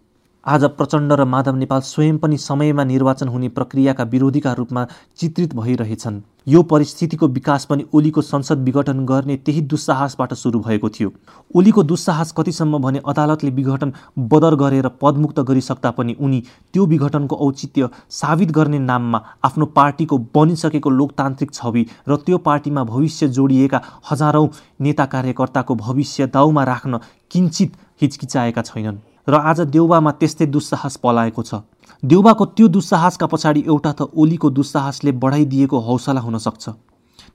आज 0.47 0.64
प्रचण्ड 0.76 1.12
र 1.12 1.25
माधव 1.25 1.54
नेपाल 1.54 1.80
स्वयं 1.80 2.18
पनि 2.18 2.37
समयमा 2.38 2.85
निर्वाचन 2.85 3.28
हुने 3.28 3.49
प्रक्रियाका 3.49 4.04
विरोधीका 4.04 4.52
रूपमा 4.52 4.85
चित्रित 5.18 5.54
भइरहेछन्। 5.54 6.20
यो 6.49 6.62
परिस्थितिको 6.62 7.26
विकास 7.28 7.64
पनि 7.64 7.85
ओलीको 7.94 8.23
संसद 8.23 8.62
विघटन 8.64 9.04
गर्ने 9.06 9.37
त्यही 9.37 9.61
दुस्साहसबाट 9.62 10.32
सुरु 10.35 10.61
भएको 10.61 10.88
थियो। 10.88 11.12
ओलीको 11.54 11.82
दुस्साहस 11.82 12.32
कतिसम्म 12.37 12.78
भने 12.78 13.00
अदालतले 13.06 13.50
विघटन 13.50 13.92
बदर 14.30 14.54
गरेर 14.54 14.88
पदमुक्त 15.02 15.40
गरिसक्दा 15.42 15.90
पनि 15.90 16.16
उनी 16.20 16.42
त्यो 16.73 16.87
विघटनको 16.87 17.37
औचित्य 17.49 17.88
साबित 18.11 18.50
गर्ने 18.50 18.78
नाममा 18.80 19.23
आफ्नो 19.44 19.66
पार्टीको 19.76 20.18
बनिसकेको 20.35 20.90
लोकतान्त्रिक 20.90 21.52
छवि 21.52 21.87
र 22.09 22.16
त्यो 22.16 22.38
पार्टीमा 22.49 22.85
भविष्य 22.87 23.28
जोडिएका 23.28 23.82
हजारौँ 24.11 24.49
नेता 24.80 25.06
कार्यकर्ताको 25.06 25.75
भविष्य 25.76 26.26
दाउमा 26.32 26.64
राख्न 26.64 27.00
किन्चित 27.30 27.76
हिचकिचाएका 28.02 28.62
छैनन्। 28.62 29.09
र 29.30 29.34
आज 29.46 29.60
देउबामा 29.70 30.10
त्यस्तै 30.18 30.46
दुस्साहस 30.46 30.96
पलाएको 30.99 31.42
छ। 31.42 31.62
देउबाको 32.02 32.44
त्यो 32.58 32.66
दुस्साहसका 32.68 33.26
पछाडि 33.30 33.60
एउटा 33.62 33.92
त 33.92 34.10
ओलीको 34.10 34.50
दुस्साहसले 34.50 35.12
बढाइदिएको 35.22 35.78
हौसला 35.78 36.20
हुन 36.20 36.38
सक्छ। 36.38 36.64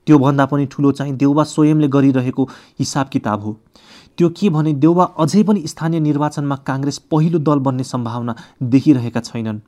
त्योभन्दा 0.04 0.44
पनि 0.46 0.66
ठुलो 0.68 0.92
चाहिँ 0.92 1.16
देउबा 1.16 1.44
स्वयंले 1.44 1.88
गरिरहेको 1.88 2.44
हिसाब 2.80 3.06
किताब 3.08 3.40
हो। 3.42 3.52
त्यो 4.18 4.28
के 4.28 4.48
भने 4.50 4.72
देउबा 4.76 5.04
अझै 5.16 5.42
पनि 5.42 5.60
स्थानीय 5.66 6.00
निर्वाचनमा 6.00 6.56
काङ्ग्रेस 6.68 6.98
पहिलो 7.08 7.38
दल 7.38 7.58
बन्ने 7.64 7.84
सम्भावना 7.84 8.34
देखिरहेका 8.62 9.20
छैनन्। 9.20 9.64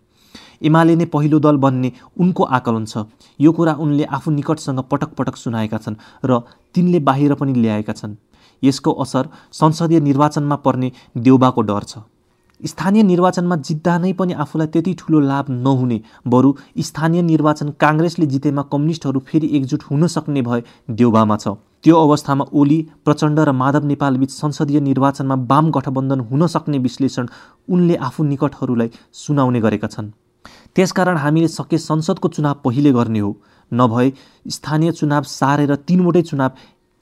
एमाले 0.68 0.96
नै 0.96 1.04
पहिलो 1.08 1.38
दल 1.40 1.56
बन्ने 1.56 1.92
उनको 2.20 2.44
आकलन 2.44 2.84
छ। 2.84 3.08
यो 3.40 3.52
कुरा 3.52 3.72
उनले 3.80 4.04
आफू 4.04 4.30
निकटसँग 4.30 4.84
पटक 4.90 5.16
पटक 5.16 5.36
सुनाएका 5.36 5.78
छन् 5.78 6.00
र 6.24 6.44
तिनले 6.74 7.00
बाहिर 7.00 7.34
पनि 7.40 7.52
ल्याएका 7.56 7.92
छन्। 7.92 8.20
यसको 8.62 8.92
असर 8.92 9.28
संसदीय 9.54 10.00
निर्वाचनमा 10.00 10.56
पर्ने 10.66 10.92
देउबाको 11.16 11.62
डर 11.62 11.82
छ। 11.82 11.98
स्थानीय 12.60 13.02
निर्वाचनमा 13.02 13.56
जित्दा 13.58 13.96
नै 13.98 14.12
पनि 14.12 14.32
आफूलाई 14.34 14.66
त्यति 14.66 14.94
ठुलो 14.98 15.20
लाभ 15.20 15.50
नहुने 15.50 16.00
बरु 16.26 16.52
स्थानीय 16.80 17.22
निर्वाचन 17.22 17.68
काङ्ग्रेसले 17.80 18.26
जितेमा 18.26 18.62
कम्युनिस्टहरू 18.72 19.20
फेरि 19.26 19.50
एकजुट 19.56 19.82
हुन 19.90 20.06
सक्ने 20.06 20.42
भए 20.42 20.62
देउबामा 20.90 21.36
छ। 21.36 21.54
त्यो 21.82 21.96
अवस्थामा 21.96 22.44
ओली 22.52 22.78
प्रचण्ड 23.04 23.38
र 23.40 23.52
माधव 23.54 23.84
नेपालबीच 23.86 24.30
संसदीय 24.30 24.80
निर्वाचनमा 24.80 25.34
वाम 25.50 25.70
गठबन्धन 25.70 26.20
हुन 26.20 26.46
सक्ने 26.46 26.78
विश्लेषण 26.78 27.26
उनले 27.68 27.96
आफू 27.96 28.24
निकटहरूलाई 28.24 28.90
सुनाउने 29.14 29.60
गरेका 29.60 29.88
छन्। 29.88 30.10
त्यसकारण 30.74 31.16
हामीले 31.16 31.48
सके 31.48 31.78
संसदको 31.78 32.28
चुनाव 32.28 32.56
पहिले 32.64 32.92
गर्ने 32.92 33.18
हो। 33.18 33.30
नभए 33.72 34.12
स्थानीय 34.48 34.92
चुनाव 34.92 35.22
सारेर 35.28 35.74
तिनवटै 35.88 36.22
चुनाव 36.22 36.50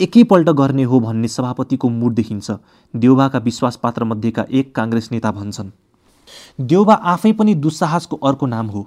एकैपल्ट 0.00 0.48
गर्ने 0.50 0.82
हो 0.82 0.98
भन्ने 1.00 1.28
सभापतिको 1.28 1.88
मुड 1.88 2.14
देखिन्छ। 2.14 2.50
देउबाका 2.94 3.38
विश्वासपात्र 3.38 4.04
मध्येका 4.04 4.44
एक 4.50 4.74
काङ्ग्रेस 4.74 5.08
नेता 5.12 5.30
भन्छन्। 5.32 5.70
देउबा 6.60 6.94
आफै 6.94 7.32
पनि 7.32 7.54
दुस्साहसको 7.54 8.16
अर्को 8.16 8.46
नाम 8.46 8.66
हो। 8.66 8.86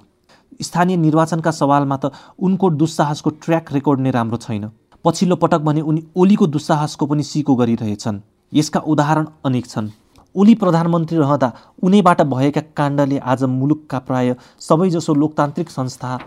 स्थानीय 0.62 0.96
निर्वाचनका 0.96 1.50
सवालमा 1.50 1.96
त 1.96 2.12
उनको 2.38 2.70
दुस्साहसको 2.70 3.30
ट्र्याक 3.42 3.72
रेकर्ड 3.72 4.00
नै 4.00 4.10
राम्रो 4.10 4.36
छैन। 4.36 4.70
पछिल्लो 5.04 5.36
पटक 5.36 5.60
भने 5.60 5.80
उनी 5.80 6.06
ओलीको 6.16 6.46
दुस्साहसको 6.46 7.06
पनि 7.06 7.22
सिको 7.22 7.56
गरिरहेछन्। 7.56 8.20
यसका 8.52 8.80
उदाहरण 8.80 9.26
अनेक 9.44 9.66
छन्। 9.66 9.90
ओली 10.34 10.54
प्रधानमन्त्री 10.54 11.18
रहँदा 11.18 11.52
उनैबाट 11.82 12.22
भएका 12.22 12.60
काण्डले 12.76 13.18
आज 13.18 13.42
मुलुकका 13.50 13.98
प्राय 13.98 14.36
सबैजसो 14.60 15.14
लोकतान्त्रिक 15.14 15.70
संस्था 15.70 16.18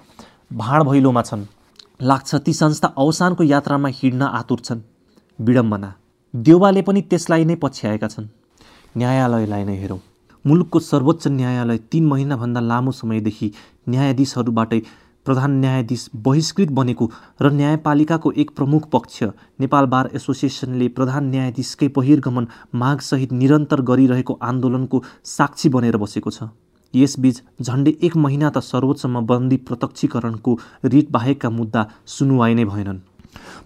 भाँड 0.54 0.84
भैलोमा 0.84 1.22
छन्। 1.22 1.48
लाग्छ 2.00 2.36
ती 2.36 2.54
संस्था 2.54 2.88
अवसानको 2.98 3.44
यात्रामा 3.44 3.90
हिँड्न 3.90 4.22
आतुर 4.22 4.60
छन्। 4.60 4.80
विडम्बना। 5.40 5.94
देउवाले 6.34 6.82
पनि 6.82 7.02
त्यसलाई 7.02 7.46
नै 7.46 7.56
पछ्याएका 7.56 8.08
छन्। 8.08 8.28
न्यायालयलाई 8.98 9.64
नै 9.64 9.76
हेरौँ। 9.78 10.00
मुलुकको 10.46 10.80
सर्वोच्च 10.80 11.28
न्यायालय 11.28 11.78
तिन 11.92 12.06
महिनाभन्दा 12.06 12.62
लामो 12.62 12.92
समयदेखि 12.92 13.52
न्यायाधीशहरूबाटै 13.90 14.82
प्रधान 15.26 15.52
न्यायाधीश 15.60 16.10
बहिष्कृत 16.18 16.70
बनेको 16.72 17.10
र 17.42 17.52
न्यायपालिकाको 17.52 18.32
एक 18.32 18.52
प्रमुख 18.52 18.90
पक्ष 18.90 19.24
नेपाल 19.60 19.86
बार 19.86 20.10
एसोसिएसनले 20.14 20.88
प्रधान 20.98 21.30
न्यायाधीशकै 21.30 21.88
बहिर्गमन 21.88 22.48
मागसहित 22.76 23.32
निरन्तर 23.32 23.82
गरिरहेको 23.82 24.40
आन्दोलनको 24.42 25.04
साक्षी 25.24 25.70
बनेर 25.70 25.98
बसेको 25.98 26.30
छ। 26.30 26.50
यसबीच 26.94 27.42
झन्डै 27.62 27.92
एक 28.02 28.18
महिना 28.18 28.50
त 28.50 28.58
सर्वोच्चमा 28.64 29.20
बन्दी 29.30 29.58
प्रत्यक्षीकरणको 29.70 30.52
रिट 30.86 31.12
बाहेकका 31.12 31.50
मुद्दा 31.50 31.86
सुनुवाई 32.08 32.54
नै 32.54 32.66
भएनन्। 32.66 33.00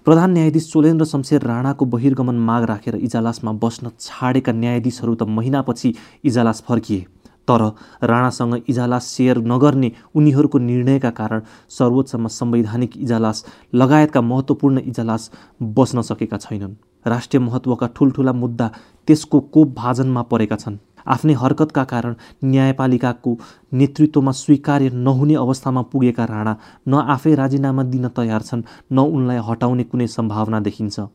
प्रधान 0.06 0.32
न्यायाधीश 0.32 0.72
चोलेन्द्र 0.72 1.06
शमशेर 1.06 1.42
राणाको 1.44 1.86
बहिर्गमन 1.86 2.38
माग 2.48 2.64
राखेर 2.66 2.96
इजलासमा 2.98 3.52
बस्न 3.64 3.92
छाडेका 4.00 4.52
न्यायाधीशहरू 4.54 5.16
त 5.16 5.24
महिनापछि 5.30 5.94
इजलास 6.24 6.64
फर्किए। 6.68 7.06
तर 7.48 7.62
राणासँग 8.04 8.56
इजलास 8.68 9.06
सेयर 9.08 9.38
नगर्ने 9.48 9.92
उनीहरूको 10.16 10.58
निर्णयका 10.60 11.10
कारण 11.20 11.42
सर्वोच्चमा 11.70 12.30
संवैधानिक 12.30 12.98
इजलास 12.98 13.44
लगायतका 13.74 14.22
महत्त्वपूर्ण 14.22 14.78
इजलास 14.88 15.30
बस्न 15.78 16.02
सकेका 16.02 16.38
छैनन्। 16.38 16.74
राष्ट्रिय 17.06 17.42
महत्त्वका 17.42 17.88
ठुल्ठुला 17.96 18.34
मुद्दा 18.34 18.72
त्यसको 19.08 19.40
कोप 19.40 19.74
भाजनमा 19.76 20.22
परेका 20.32 20.56
छन्। 20.56 20.78
आफ्नै 21.08 21.34
हरकतका 21.42 21.84
कारण 21.92 22.16
न्यायपालिकाको 22.44 23.36
नेतृत्वमा 23.74 24.32
स्वीकार्य 24.42 24.90
नहुने 25.06 25.36
अवस्थामा 25.38 25.82
पुगेका 25.92 26.26
राणा 26.26 26.56
न 26.88 26.94
आफै 27.16 27.34
राजीनामा 27.36 27.84
दिन 27.94 28.08
तयार 28.18 28.42
छन् 28.50 28.68
न 28.92 29.08
उनलाई 29.14 29.40
हटाउने 29.50 29.84
कुनै 29.92 30.08
सम्भावना 30.16 30.60
देखिन्छ। 30.68 31.08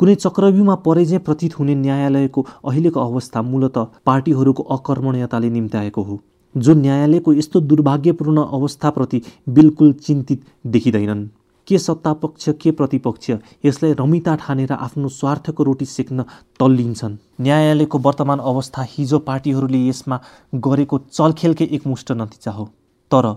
कुनै 0.00 0.14
चक्रव्यूहमा 0.16 0.74
परे 0.86 1.04
चाहिँ 1.06 1.24
प्रतीत 1.24 1.58
हुने 1.58 1.74
न्यायालयको 1.76 2.46
अहिलेको 2.64 3.00
अवस्था 3.00 3.42
मूलत 3.50 3.78
पार्टीहरूको 4.06 4.62
अकर्मण्यताले 4.76 5.50
निम्त्याएको 5.50 6.02
हो 6.02 6.20
जो 6.54 6.74
न्यायालयको 6.76 7.32
यस्तो 7.32 7.60
दुर्भाग्यपूर्ण 7.62 8.44
अवस्थाप्रति 8.52 9.22
बिल्कुल 9.48 9.92
चिन्तित 10.06 10.44
देखिँदैनन्। 10.66 11.28
के 11.66 11.78
सत्तापक्ष 11.78 12.48
के 12.60 12.70
प्रतिपक्ष? 12.70 13.30
यसलाई 13.64 13.92
रमिता 13.92 14.34
ठानेर 14.36 14.72
आफ्नो 14.72 15.08
स्वार्थको 15.10 15.62
रोटी 15.62 15.84
सेक्न 15.86 16.24
तल्लिन्छन्। 16.60 17.16
न्यायालयको 17.40 17.98
वर्तमान 17.98 18.38
अवस्था 18.40 18.82
हिजो 18.88 19.18
पार्टीहरूले 19.20 19.86
यसमा 19.88 20.20
गरेको 20.54 20.98
चलखेलकै 21.12 21.64
एकमुष्ट 21.72 22.12
नतिजा 22.12 22.52
हो। 22.52 22.64
तर 23.10 23.36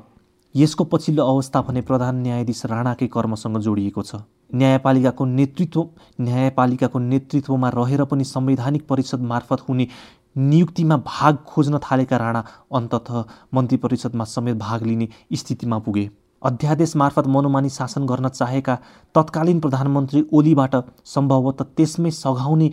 यसको 0.55 0.83
पछिल्लो 0.83 1.23
अवस्था 1.25 1.61
भने 1.61 1.81
प्रधान 1.81 2.15
न्यायाधीश 2.15 2.65
राणाकै 2.65 3.07
कर्मसँग 3.07 3.57
जोडिएको 3.59 4.01
छ। 4.01 4.15
न्यायपालिकाको 4.55 5.25
नेतृत्व 5.25 5.85
न्यायपालिकाको 6.21 6.99
नेतृत्वमा 6.99 7.69
रहेर 7.69 8.03
पनि 8.05 8.23
संवैधानिक 8.23 8.87
परिषद 8.87 9.21
मार्फत 9.21 9.61
हुने 9.69 9.87
नियुक्तिमा 10.37 10.97
भाग 10.97 11.37
खोज्न 11.47 11.79
थालेका 11.81 12.17
राणा 12.17 12.43
अन्तत 12.73 13.09
मन्त्री 13.53 13.77
परिषदमा 13.77 14.23
समेत 14.25 14.55
भाग 14.57 14.83
लिने 14.83 15.07
स्थितिमा 15.33 15.77
पुगे। 15.79 16.09
अध्यादेश 16.43 16.95
मार्फत 16.95 17.27
मनोमानी 17.33 17.69
शासन 17.69 18.05
गर्न 18.05 18.27
चाहेका 18.27 18.75
तत्कालीन 19.15 19.59
प्रधानमन्त्री 19.59 20.23
ओलीबाट 20.33 20.75
सम्भवतः 21.13 21.65
त्यसमै 21.77 22.11
सघाउने 22.11 22.69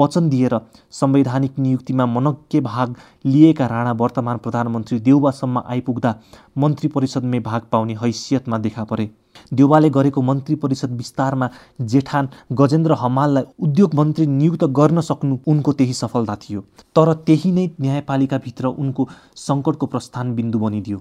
वचन 0.00 0.28
दिएर 0.28 0.56
संवैधानिक 1.00 1.58
नियुक्तिमा 1.58 2.06
मनज्ञ 2.06 2.60
भाग 2.60 2.94
लिएका 3.24 3.66
राणा 3.68 3.92
वर्तमान 4.00 4.36
प्रधानमन्त्री 4.44 4.98
देउबासम्म 5.00 5.62
आइपुग्दा 5.66 6.14
मन्त्री 6.58 6.88
परिषदमै 6.96 7.40
भाग 7.40 7.68
पाउने 7.72 7.94
हैसियतमा 8.02 8.58
देखा 8.58 8.84
परे। 8.84 9.08
देउबाले 9.54 9.90
गरेको 9.90 10.22
मन्त्री 10.22 10.54
परिषद 10.64 10.96
विस्तारमा 10.96 11.48
जेठान 11.92 12.28
गजेन्द्र 12.60 12.94
हमाललाई 13.00 13.44
उद्योग 13.58 13.94
मन्त्री 13.94 14.26
नियुक्त 14.26 14.64
गर्न 14.80 15.00
सक्नु 15.10 15.38
उनको 15.46 15.72
त्यही 15.72 15.92
सफलता 15.94 16.36
थियो 16.42 16.60
तर 16.96 17.12
त्यही 17.26 17.52
नै 17.52 17.68
न्यायपालिकाभित्र 17.80 18.66
उनको 18.66 19.08
सङ्कटको 19.38 19.86
प्रस्थान 19.86 20.34
बिन्दु 20.34 20.58
बनिदियो। 20.58 20.98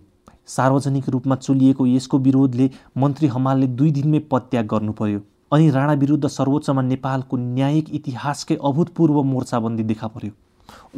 सार्वजनिक 0.50 1.10
रूपमा 1.16 1.36
चुलिएको 1.46 1.88
यसको 1.88 2.18
विरोधले 2.28 2.70
मन्त्री 3.04 3.28
हमालले 3.36 3.68
दुई 3.80 3.92
दिनमै 3.98 4.20
पदत्याग 4.32 4.68
गर्नु 4.74 4.94
पर्यो 5.00 5.20
अनि 5.52 5.70
राणा 5.72 5.94
विरुद्ध 6.02 6.28
सर्वोच्चमा 6.30 6.82
नेपालको 6.88 7.38
न्यायिक 7.38 7.90
इतिहासकै 8.00 8.58
अभूतपूर्व 8.70 9.22
मोर्चाबन्दी 9.30 9.84
देखा 9.92 10.08
पर्यो 10.16 10.32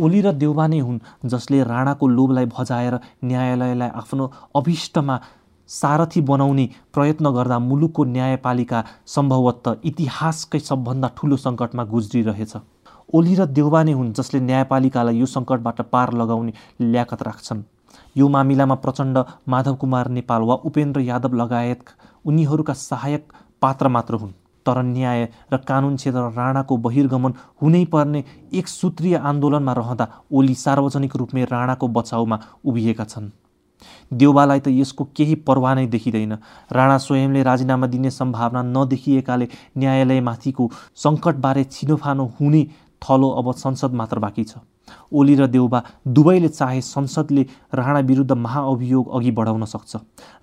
ओली 0.05 0.21
र 0.21 0.31
देउबा 0.39 0.65
नै 0.67 0.79
हुन् 0.87 0.99
जसले 1.33 1.63
राणाको 1.63 2.07
लोभलाई 2.15 2.45
भजाएर 2.55 2.97
न्यायालयलाई 3.23 3.89
आफ्नो 4.01 4.31
अभिष्टमा 4.55 5.19
सारथी 5.69 6.21
बनाउने 6.29 6.67
प्रयत्न 6.93 7.31
गर्दा 7.33 7.59
मुलुकको 7.65 8.03
न्यायपालिका 8.15 8.83
सम्भवतः 9.07 9.75
इतिहासकै 9.91 10.59
सबभन्दा 10.59 11.11
ठुलो 11.17 11.37
सङ्कटमा 11.43 11.83
गुज्रिरहेछ। 11.93 12.53
ओली 13.13 13.35
र 13.35 13.45
देउबा 13.57 13.83
नै 13.83 13.93
हुन् 13.99 14.11
जसले 14.13 14.39
न्यायपालिकालाई 14.49 15.19
यो 15.19 15.25
सङ्कटबाट 15.35 15.81
पार 15.93 16.13
लगाउने 16.21 16.53
ल्याकत 16.81 17.23
राख्छन्। 17.23 17.63
यो 18.15 18.27
मामिलामा 18.27 18.75
प्रचण्ड 18.75 19.17
माधव 19.47 19.75
कुमार 19.75 20.07
नेपाल 20.09 20.41
वा 20.41 20.55
उपेन्द्र 20.65 21.01
यादव 21.01 21.33
लगायत 21.35 21.89
उनीहरूका 22.25 22.73
सहायक 22.73 23.31
पात्र 23.61 23.87
मात्र 23.87 24.15
हुन्। 24.15 24.31
तर 24.65 24.81
न्याय 24.83 25.27
र 25.53 25.57
कानुन 25.57 25.95
क्षेत्र 25.95 26.21
राणाको 26.37 26.77
बहिर्गमन 26.77 27.33
हुनै 27.61 27.83
पर्ने 27.85 28.23
एक 28.53 28.67
सूत्रीय 28.67 29.15
आन्दोलनमा 29.17 29.73
रहँदा 29.73 30.07
ओली 30.31 30.55
सार्वजनिक 30.55 31.15
रूपमै 31.15 31.43
राणाको 31.45 31.87
बचाउमा 31.87 32.39
उभिएका 32.65 33.03
छन्। 33.03 33.29
देउबालाई 34.13 34.59
त 34.59 34.67
यसको 34.69 35.03
केही 35.15 35.35
पर्वा 35.47 35.73
नै 35.73 35.85
देखिँदैन। 35.87 36.37
राणा 36.71 36.97
स्वयंले 36.97 37.43
राजीनामा 37.43 37.87
दिने 37.87 38.09
सम्भावना 38.11 38.61
नदेखिएकाले 38.61 39.47
न्यायालयमाथिको 39.77 40.69
सङ्कटबारे 40.95 41.63
छिनोफानो 41.65 42.25
हुने 42.39 42.63
थलो 43.01 43.29
अब 43.29 43.51
संसद 43.55 43.93
मात्र 43.93 44.19
बाँकी 44.19 44.43
छ। 44.43 44.61
ओली 45.11 45.35
र 45.35 45.47
देउबा 45.47 45.83
दुवैले 46.07 46.49
चाहे 46.49 46.81
संसदले 46.81 47.45
राणा 47.75 47.99
विरुद्ध 47.99 48.31
महाअभियोग 48.31 49.11
अघि 49.15 49.31
बढाउन 49.31 49.65
सक्छ। 49.65 49.95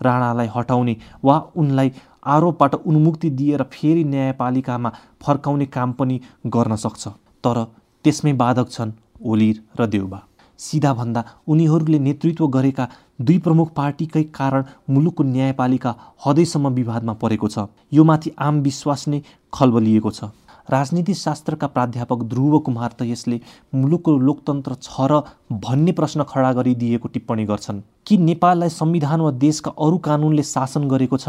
राणालाई 0.03 0.49
हटाउने 0.57 0.97
वा 1.25 1.39
उनलाई 1.57 1.93
आरोपबाट 2.27 2.75
उन्मुक्ति 2.77 3.31
दिएर 3.31 3.63
फेरि 3.73 4.05
न्यायपालिकामा 4.05 4.91
फर्काउने 5.23 5.67
काम 5.67 5.93
पनि 5.93 6.21
गर्न 6.47 6.77
सक्छ। 6.77 7.09
तर 7.45 7.65
त्यसमै 8.05 8.33
बाधक 8.33 8.71
छन् 8.71 8.93
ओली 9.25 9.51
र 9.81 9.87
देउबा। 9.87 10.23
सिधा 10.59 10.93
भन्दा 10.95 11.23
उनीहरूले 11.49 11.99
नेतृत्व 11.99 12.47
गरेका 12.49 12.89
दुई 13.21 13.39
प्रमुख 13.39 13.69
पार्टीकै 13.75 14.23
कारण 14.35 14.65
मुलुकको 14.91 15.23
न्यायपालिका 15.25 15.95
हदैसम्म 16.27 16.69
विवादमा 16.75 17.13
परेको 17.23 17.49
छ। 17.49 17.67
यो 17.93 18.05
माथि 18.05 18.31
आम 18.39 18.61
विश्वास 18.61 19.07
नै 19.09 19.23
खलबलिएको 19.53 20.11
छ। 20.11 20.35
राजनीति 20.71 21.15
शास्त्रका 21.15 21.67
प्राध्यापक 21.67 22.23
ध्रुव 22.23 22.59
कुमार 22.59 22.93
त 22.99 23.03
यसले 23.03 23.41
मुलुकको 23.75 24.17
लोकतन्त्र 24.19 24.75
छ 24.75 25.01
र 25.01 25.21
भन्ने 25.53 25.93
प्रश्न 25.93 26.23
खडा 26.29 26.53
गरिदिएको 26.53 27.09
टिप्पणी 27.09 27.45
गर्छन्। 27.45 27.81
कि 28.07 28.19
नेपाललाई 28.19 28.69
संविधान 28.69 29.21
वा 29.21 29.31
देशका 29.31 29.71
अरू 29.71 29.99
कानुनले 29.99 30.43
शासन 30.43 30.89
गरेको 30.89 31.17
छ? 31.17 31.29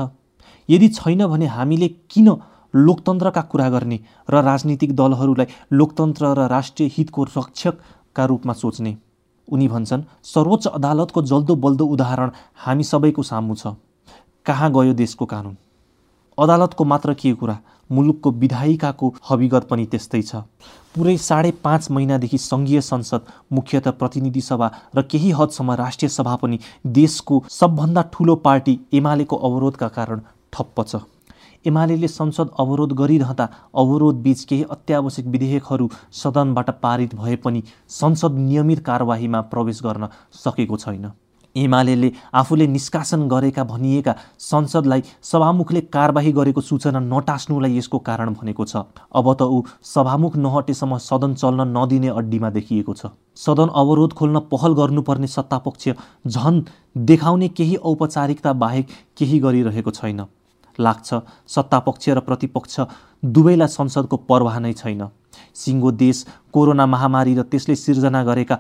यदि 0.70 0.88
छैन 0.90 1.26
भने 1.28 1.46
हामीले 1.48 1.88
किन 1.88 2.36
लोकतन्त्रका 2.74 3.42
कुरा 3.42 3.70
गर्ने 3.70 4.00
र 4.30 4.42
राजनीतिक 4.44 4.96
दलहरूलाई 4.96 5.48
लोकतन्त्र 5.72 6.34
र 6.36 6.48
राष्ट्रिय 6.48 6.92
हितको 6.98 7.24
रक्षकका 7.24 8.26
रूपमा 8.26 8.54
सोच्ने? 8.54 8.98
उनी 9.48 9.68
भन्छन् 9.68 10.04
सर्वोच्च 10.24 10.68
अदालतको 10.68 11.22
जल्दो 11.22 11.56
बल्दो 11.56 11.86
उदाहरण 11.86 12.32
हामी 12.56 12.84
सबैको 12.84 13.24
सामु 13.24 13.56
छ। 13.56 13.74
कहाँ 14.46 14.72
गयो 14.72 14.94
देशको 14.94 15.26
कानुन? 15.26 15.58
अदालतको 16.38 16.84
मात्र 16.86 17.14
के 17.14 17.34
कुरा? 17.34 17.58
मुलुकको 17.92 18.32
विधायिकाको 18.34 19.14
हविगत 19.30 19.68
पनि 19.70 19.86
त्यस्तै 19.86 20.22
छ। 20.22 20.42
पुरै 20.96 21.18
साढे 21.20 21.52
पाँच 21.64 21.92
महिनादेखि 21.92 22.38
सङ्घीय 22.40 22.82
संसद 22.82 23.22
मुख्यत 23.52 23.88
प्रतिनिधि 24.00 24.42
सभा 24.42 24.72
र 24.96 25.02
केही 25.04 25.32
हदसम्म 25.32 25.72
राष्ट्रिय 25.82 26.10
सभा 26.10 26.36
पनि 26.36 26.60
देशको 26.96 27.44
सबभन्दा 27.50 28.02
ठुलो 28.14 28.36
पार्टी 28.42 28.80
एमालेको 28.94 29.36
अवरोधका 29.36 29.88
कारण 29.96 30.22
ठप्प 30.54 30.84
छ। 30.84 31.02
एमाले 31.66 32.08
संसद 32.08 32.50
अवरोध 32.60 32.94
गरिरहँदा 32.96 33.48
अवरोध 33.76 34.22
बीच 34.24 34.44
केही 34.46 34.64
अत्यावश्यक 34.72 35.26
विधेयकहरू 35.28 35.90
सदनबाट 36.14 36.70
पारित 36.82 37.16
भए 37.16 37.36
पनि 37.36 37.64
संसद 37.92 38.38
नियमित 38.38 38.86
कारवाहीमा 38.86 39.42
प्रवेश 39.52 39.82
गर्न 39.84 40.08
सकेको 40.36 40.78
छैन। 40.78 41.12
एमाले 41.60 42.12
आफूले 42.34 42.68
निष्कासन 42.68 43.28
गरेका 43.28 43.64
भनिएका 43.64 44.16
संसदलाई 44.40 45.04
सभामुखले 45.24 45.82
कारवाही 45.90 46.32
गरेको 46.32 46.62
सूचना 46.62 47.00
नटास्नुलाई 47.02 47.78
यसको 47.78 48.00
कारण 48.00 48.34
भनेको 48.34 48.66
छ। 48.66 48.84
अब 49.12 49.34
त 49.34 49.42
ऊ 49.44 49.62
सभामुख 49.86 50.36
नहटेसम्म 50.38 50.98
सदन 51.00 51.34
चल्न 51.36 51.68
नदिने 51.78 52.10
अड्डीमा 52.12 52.50
देखिएको 52.50 52.94
छ। 52.94 53.12
सदन 53.36 53.70
अवरोध 53.76 54.14
खोल्न 54.14 54.40
पहल 54.48 54.74
गर्नुपर्ने 54.74 55.28
सत्तापक्ष 55.28 55.90
झन 56.28 56.64
देखाउने 56.98 57.48
केही 57.50 57.76
औपचारिकता 57.84 58.54
बाहेक 58.56 58.88
केही 59.18 59.40
गरिरहेको 59.40 59.92
छैन। 59.92 60.26
लाग्छ 60.80 61.14
सत्तापक्ष 61.48 62.10
र 62.10 62.20
प्रतिपक्ष 62.22 62.80
दुवैलाई 63.26 63.68
संसदको 63.70 64.18
पर्वाह 64.24 64.60
नै 64.60 64.74
छैन। 64.74 65.08
सिङ्गो 65.56 65.92
देश 65.92 66.26
कोरोना 66.54 66.86
महामारी 66.86 67.34
र 67.36 67.42
त्यसले 67.44 67.76
सिर्जना 67.76 68.24
गरेका 68.24 68.56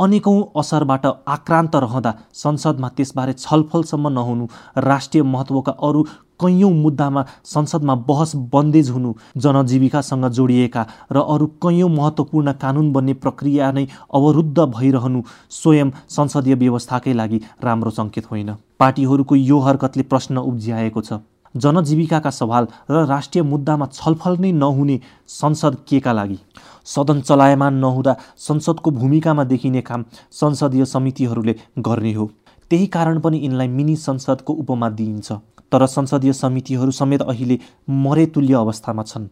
अनेकौँ 0.00 0.42
असरबाट 0.56 1.06
आक्रान्त 1.06 1.76
रहँदा 1.76 2.12
संसदमा 2.34 2.88
त्यसबारे 2.96 3.32
छलफलसम्म 3.34 4.08
नहुनु 4.10 4.46
राष्ट्रिय 4.82 5.22
महत्त्वका 5.24 5.72
अरू 5.88 6.02
कैयौँ 6.42 6.70
मुद्दामा 6.74 7.24
संसदमा 7.44 7.94
बहस 8.08 8.34
बन्देज 8.52 8.90
हुनु 8.90 9.12
जनजीविकासँग 9.36 10.26
जोडिएका 10.30 10.86
र 11.12 11.22
अरू 11.34 11.46
कैयौँ 11.62 11.90
महत्त्वपूर्ण 11.90 12.52
कानुन 12.62 12.92
बन्ने 12.92 13.14
प्रक्रिया 13.22 13.70
नै 13.72 13.86
अवरुद्ध 14.12 14.58
भइरहनु 14.74 15.22
स्वयं 15.58 15.90
संसदीय 16.16 16.54
व्यवस्थाकै 16.54 17.12
लागि 17.12 17.40
राम्रो 17.64 17.90
सङ्केत 17.90 18.26
होइन। 18.30 18.50
पार्टीहरूको 18.78 19.34
यो 19.36 19.58
हरकतले 19.60 20.02
प्रश्न 20.10 20.38
उब्ज्याएको 20.50 21.00
छ। 21.00 21.22
जनजीविकाका 21.54 22.30
सवाल 22.30 22.66
र 22.90 23.04
राष्ट्रिय 23.06 23.42
मुद्दामा 23.42 23.86
छलफल 23.86 24.36
नै 24.36 24.52
नहुने 24.52 25.00
संसद 25.28 25.76
केका 25.88 26.12
लागि? 26.12 26.38
सदन 26.84 27.20
चलायमान 27.20 27.74
नहुँदा 27.74 28.16
संसदको 28.38 28.90
भूमिकामा 28.90 29.44
देखिने 29.44 29.80
काम 29.80 30.04
संसदीय 30.32 30.84
समितिहरूले 30.84 31.54
गर्ने 31.78 32.12
हो। 32.12 32.30
त्यही 32.70 32.86
कारण 32.86 33.20
पनि 33.20 33.38
यिनलाई 33.38 33.68
मिनी 33.68 33.96
संसदको 33.96 34.52
उपमा 34.52 34.88
दिइन्छ। 34.90 35.32
तर 35.72 35.86
संसदीय 35.86 36.32
समितिहरू 36.32 36.90
समेत 36.90 37.22
अहिले 37.22 37.58
मरेतुल्य 37.88 38.54
अवस्थामा 38.54 39.02
छन्। 39.02 39.28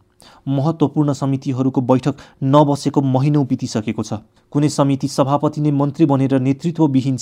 महत्त्वपूर्ण 0.48 1.12
समितिहरूको 1.12 1.80
बैठक 1.80 2.14
नबसेको 2.42 3.00
महिनौ 3.02 3.44
बितिसकेको 3.44 4.02
छ। 4.02 4.12
कुनै 4.52 4.68
समिति 4.68 5.08
सभापति 5.08 5.60
नै 5.60 5.70
मन्त्री 5.70 6.06
बनेर 6.06 6.38
नेतृत्व 6.40 6.86
विहीन 6.86 7.16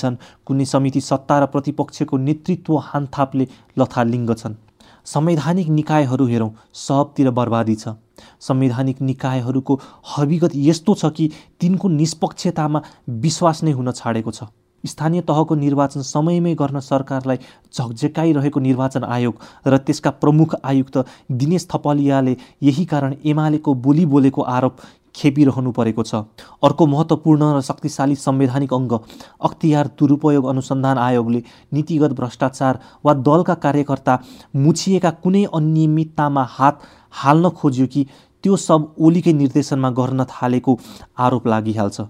कुनै 0.47 0.65
समिति 0.65 1.01
सत्ता 1.01 1.39
र 1.39 1.47
प्रतिपक्षको 1.47 2.17
नेतृत्व 2.17 2.77
हानथापले 2.79 3.49
लथालिङ्ग 3.79 4.35
छन्। 4.35 4.70
संवैधानिक 5.11 5.69
निकायहरू 5.71 6.27
हेरौँ 6.27 6.51
सबतिर 6.77 7.31
बर्बादी 7.33 7.75
छ। 7.75 7.95
संवैधानिक 8.41 9.01
निकायहरूको 9.03 9.79
हविगत 10.09 10.53
यस्तो 10.57 10.95
छ 10.95 11.11
कि 11.11 11.31
तिनको 11.61 11.89
निष्पक्षतामा 11.91 12.83
विश्वास 13.21 13.63
नै 13.65 13.73
हुन 13.73 13.93
छाडेको 13.93 14.31
छ। 14.31 14.45
स्थानीय 14.85 15.21
तहको 15.29 15.55
निर्वाचन 15.55 16.03
समयमै 16.03 16.55
गर्न 16.55 16.81
सरकारलाई 16.81 17.39
झकझकाइरहेको 17.75 18.61
निर्वाचन 18.61 19.05
आयोग 19.05 19.35
र 19.67 19.79
त्यसका 19.79 20.11
प्रमुख 20.23 20.55
आयुक्त 20.65 20.99
दिनेश 21.33 21.67
थपलियाले 21.73 22.37
यही 22.63 22.85
कारण 22.85 23.15
एमालेको 23.25 23.75
बोली 23.85 24.07
बोलेको 24.07 24.43
आरोप 24.49 24.77
खेपिरहनु 25.15 25.71
परेको 25.73 26.03
छ। 26.03 26.15
अर्को 26.63 26.87
महत्त्वपूर्ण 26.87 27.43
र 27.57 27.61
शक्तिशाली 27.61 28.15
संवैधानिक 28.17 28.73
अङ्ग 28.73 28.93
अख्तियार 29.41 29.91
दुरुपयोग 29.99 30.45
अनुसन्धान 30.47 30.99
आयोगले 30.99 31.43
नीतिगत 31.73 32.13
भ्रष्टाचार 32.21 32.79
वा 33.05 33.15
दलका 33.27 33.55
कार्यकर्ता 33.65 34.19
मुछिएका 34.57 35.11
कुनै 35.23 35.45
अनियमिततामा 35.55 36.45
हात 36.51 36.81
हाल्न 37.23 37.49
खोज्यो 37.51 37.87
कि 37.87 38.07
त्यो 38.45 38.57
सब 38.59 38.95
ओलीकै 38.99 39.33
निर्देशनमा 39.33 39.91
गर्न 39.91 40.25
थालेको 40.31 40.79
आरोप 41.19 41.47
लागिहाल्छ। 41.47 42.01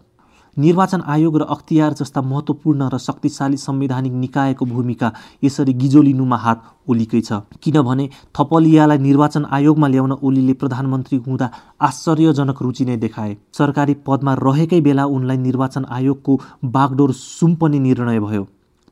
निर्वाचन 0.60 1.00
आयोग 1.06 1.36
र 1.38 1.44
अख्तियार 1.50 1.92
जस्ता 1.94 2.20
महत्त्वपूर्ण 2.22 2.88
र 2.92 2.98
शक्तिशाली 3.00 3.56
संवैधानिक 3.58 4.12
निकायको 4.14 4.66
भूमिका 4.66 5.12
यसरी 5.44 5.72
गिजोलिनुमा 5.74 6.36
हात 6.36 6.62
ओलीकै 6.88 7.20
छ। 7.20 7.40
किनभने 7.62 8.08
थपलियालाई 8.34 8.98
निर्वाचन 9.00 9.44
आयोगमा 9.50 9.88
ल्याउन 9.88 10.12
ओलीले 10.20 10.54
प्रधानमन्त्री 10.60 11.18
हुँदा 11.26 11.50
आश्चर्यजनक 11.80 12.62
रुचि 12.62 12.84
नै 12.84 12.96
देखाए। 12.98 13.36
सरकारी 13.54 13.94
पदमा 14.06 14.34
रहेकै 14.38 14.80
बेला 14.80 15.04
उनलाई 15.08 15.36
निर्वाचन 15.38 15.84
आयोगको 15.90 16.40
बागडोर 16.68 17.12
सुम्पने 17.14 17.78
निर्णय 17.80 18.20
भयो। 18.20 18.44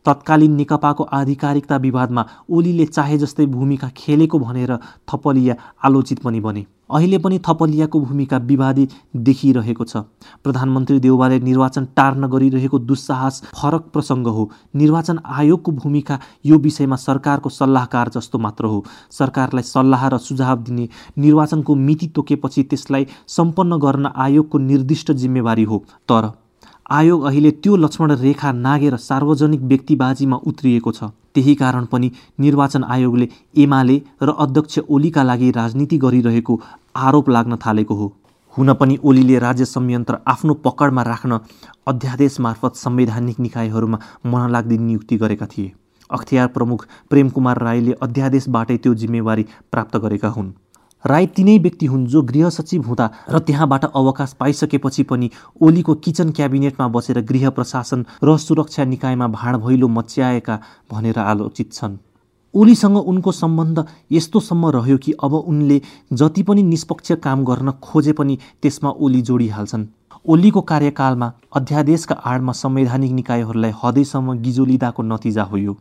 तत्कालीन 0.07 0.53
नेकपाको 0.55 1.05
आधिकारिकता 1.13 1.77
विवादमा 1.79 2.27
ओलीले 2.49 2.87
चाहे 2.89 3.19
जस्तै 3.19 3.47
भूमिका 3.47 3.89
खेलेको 3.97 4.39
भनेर 4.39 4.77
थपलिया 5.09 5.55
आलोचित 5.85 6.19
पनि 6.25 6.41
बने। 6.41 6.65
अहिले 6.91 7.19
पनि 7.19 7.39
थपलियाको 7.39 8.01
भूमिका 8.01 8.37
विवादित 8.49 8.91
देखिरहेको 9.17 9.85
छ। 9.85 9.97
प्रधानमन्त्री 10.45 10.99
देउवाले 11.01 11.39
निर्वाचन 11.41 11.85
टार्न 11.97 12.27
गरिरहेको 12.27 12.79
दुस्साहस 12.81 13.43
फरक 13.55 13.91
प्रसङ्ग 13.93 14.27
हो। 14.29 14.51
निर्वाचन 14.75 15.19
आयोगको 15.27 15.73
भूमिका 15.73 16.19
यो 16.47 16.59
विषयमा 16.59 16.97
सरकारको 16.97 17.49
सल्लाहकार 17.51 18.09
जस्तो 18.09 18.39
मात्र 18.39 18.65
हो। 18.65 18.85
सरकारलाई 19.11 19.63
सल्लाह 19.65 20.09
र 20.09 20.19
सुझाव 20.19 20.63
दिने 20.63 20.89
निर्वाचनको 21.19 21.75
मिति 21.77 22.07
तोकेपछि 22.09 22.63
त्यसलाई 22.65 23.07
सम्पन्न 23.29 23.79
गर्न 23.79 24.13
आयोगको 24.17 24.59
निर्दिष्ट 24.59 25.13
जिम्मेवारी 25.13 25.65
हो। 25.65 25.85
तर 26.09 26.31
आयोग 26.91 27.25
अहिले 27.25 27.51
त्यो 27.53 27.77
लक्ष्मण 27.77 28.11
रेखा 28.13 28.51
नागेर 28.53 28.97
सार्वजनिक 28.99 29.63
व्यक्तिबाजीमा 29.63 30.37
उत्रिएको 30.47 30.93
छ। 30.93 31.05
त्यही 31.35 31.55
कारण 31.55 31.85
पनि 31.85 32.11
निर्वाचन 32.41 32.85
आयोगले 32.85 33.29
एमाले 33.57 33.97
र 34.23 34.33
अध्यक्ष 34.39 34.79
ओलीका 34.89 35.23
लागि 35.23 35.51
राजनीति 35.51 35.99
गरिरहेको 35.99 36.61
आरोप 36.97 37.29
लाग्न 37.29 37.57
थालेको 37.57 37.95
हो। 37.95 38.07
हुन 38.55 38.73
पनि 38.75 38.97
ओलीले 39.05 39.39
राज्य 39.39 39.65
संयन्त्र 39.65 40.19
आफ्नो 40.27 40.55
पकडमा 40.65 41.03
राख्न 41.03 41.39
अध्यादेश 41.87 42.41
मार्फत 42.41 42.77
संवैधानिक 42.77 43.41
निकायहरूमा 43.41 43.99
मनलाग्दी 44.27 44.79
नियुक्ति 44.79 45.17
गरेका 45.17 45.47
थिए। 45.47 45.73
अख्तियार 46.11 46.47
प्रमुख 46.49 46.87
प्रेमकुमार 47.11 47.63
राईले 47.63 47.93
अध्यादेशबाटै 48.03 48.77
त्यो 48.77 48.95
जिम्मेवारी 48.95 49.45
प्राप्त 49.73 49.97
गरेका 49.97 50.29
हुन्। 50.29 50.53
राई 51.05 51.27
तिनै 51.27 51.59
व्यक्ति 51.59 51.87
हुन् 51.87 52.07
जो 52.07 52.23
गृह 52.23 52.49
सचिव 52.51 52.83
हुँदा 52.83 53.11
र 53.31 53.39
त्यहाँबाट 53.39 53.85
अवकाश 53.85 54.33
पाइसकेपछि 54.41 55.03
पनि 55.03 55.31
ओलीको 55.63 55.95
किचन 55.95 56.31
क्याबिनेटमा 56.31 56.89
बसेर 56.89 57.21
गृह 57.25 57.51
प्रशासन 57.51 58.05
र 58.25 58.37
सुरक्षा 58.39 58.85
निकायमा 58.85 59.27
भाँड 59.29 59.57
भैलो 59.57 59.89
मच्याएका 59.89 60.59
भनेर 60.93 61.19
आलोचित 61.19 61.73
छन्। 61.73 61.97
ओलीसँग 62.55 62.97
उनको 62.97 63.33
सम्बन्ध 63.33 63.85
यस्तोसम्म 64.13 64.69
रह्यो 64.71 64.97
कि 64.99 65.13
अब 65.23 65.35
उनले 65.35 65.81
जति 66.13 66.43
पनि 66.43 66.63
निष्पक्ष 66.63 67.13
काम 67.23 67.45
गर्न 67.45 67.71
खोजे 67.83 68.13
पनि 68.13 68.39
त्यसमा 68.63 68.91
ओली 68.91 69.21
जोडिहाल्छन्। 69.23 69.87
ओलीको 70.29 70.61
कार्यकालमा 70.61 71.33
अध्यादेशका 71.57 72.15
आडमा 72.25 72.53
संवैधानिक 72.53 73.13
निकायहरूलाई 73.13 73.73
हदैसम्म 73.85 74.39
गिजोलिदाको 74.39 75.03
नतिजा 75.03 75.43
हो 75.43 75.57
यो। 75.57 75.77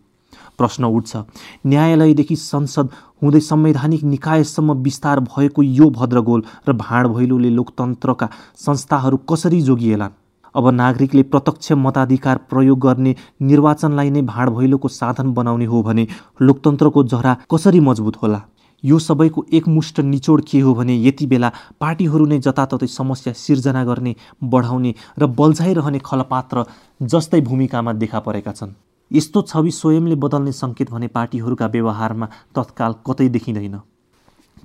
प्रश्न 0.60 0.86
उठ्छ। 0.86 1.18
न्यायालयदेखि 1.66 2.36
संसद 2.36 2.90
हुँदै 3.22 3.40
संवैधानिक 3.42 4.04
निकायसम्म 4.06 4.74
विस्तार 4.84 5.20
भएको 5.22 5.64
यो 5.64 5.90
भद्रगोल 5.92 6.44
र 6.68 6.74
भाँड 6.76 7.08
भैलोले 7.08 7.50
लोकतन्त्रका 7.50 8.30
संस्थाहरू 8.58 9.18
कसरी 9.30 9.62
जोगिएलान्? 9.62 10.12
अब 10.56 10.68
नागरिकले 10.74 11.24
प्रत्यक्ष 11.24 11.72
मताधिकार 11.78 12.38
प्रयोग 12.50 12.80
गर्ने 12.80 13.16
निर्वाचनलाई 13.42 14.10
नै 14.10 14.22
भाँड 14.24 14.50
भैलोको 14.50 14.88
साधन 14.90 15.34
बनाउने 15.34 15.66
हो 15.66 15.82
भने 15.84 16.08
लोकतन्त्रको 16.42 17.04
जरा 17.06 17.36
कसरी 17.52 17.80
मजबुत 17.80 18.16
होला? 18.22 18.42
यो 18.84 18.98
सबैको 19.00 19.46
एकमुष्ट 19.54 20.00
निचोड 20.00 20.42
के 20.42 20.60
हो 20.60 20.74
भने 20.76 20.96
यति 20.98 21.26
बेला 21.28 21.52
पार्टीहरू 21.82 22.26
नै 22.26 22.40
जताततै 22.40 22.88
समस्या 22.88 23.34
सिर्जना 23.36 23.84
गर्ने 23.84 24.16
बढाउने 24.44 24.94
र 25.20 25.28
बल्झाइरहने 25.38 26.00
खलपात्र 26.06 26.66
जस्तै 27.02 27.42
भूमिकामा 27.42 27.94
देखा 27.94 28.20
परेका 28.20 28.52
छन्। 28.52 28.76
यस्तो 29.12 29.42
छवि 29.42 29.72
स्वयंले 29.72 30.16
बदल्ने 30.16 30.52
सङ्केत 30.54 30.92
भने 30.92 31.08
पार्टीहरूका 31.10 31.68
व्यवहारमा 31.68 32.28
तत्काल 32.56 32.96
कतै 33.08 33.30
देखिँदैन। 33.30 33.80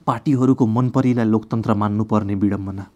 पार्टीहरूको 0.07 0.67
मनपरीलाई 0.67 1.27
लोकतन्त्र 1.27 1.75
मान्नुपर्ने 1.75 2.35
विडम्बना। 2.35 2.87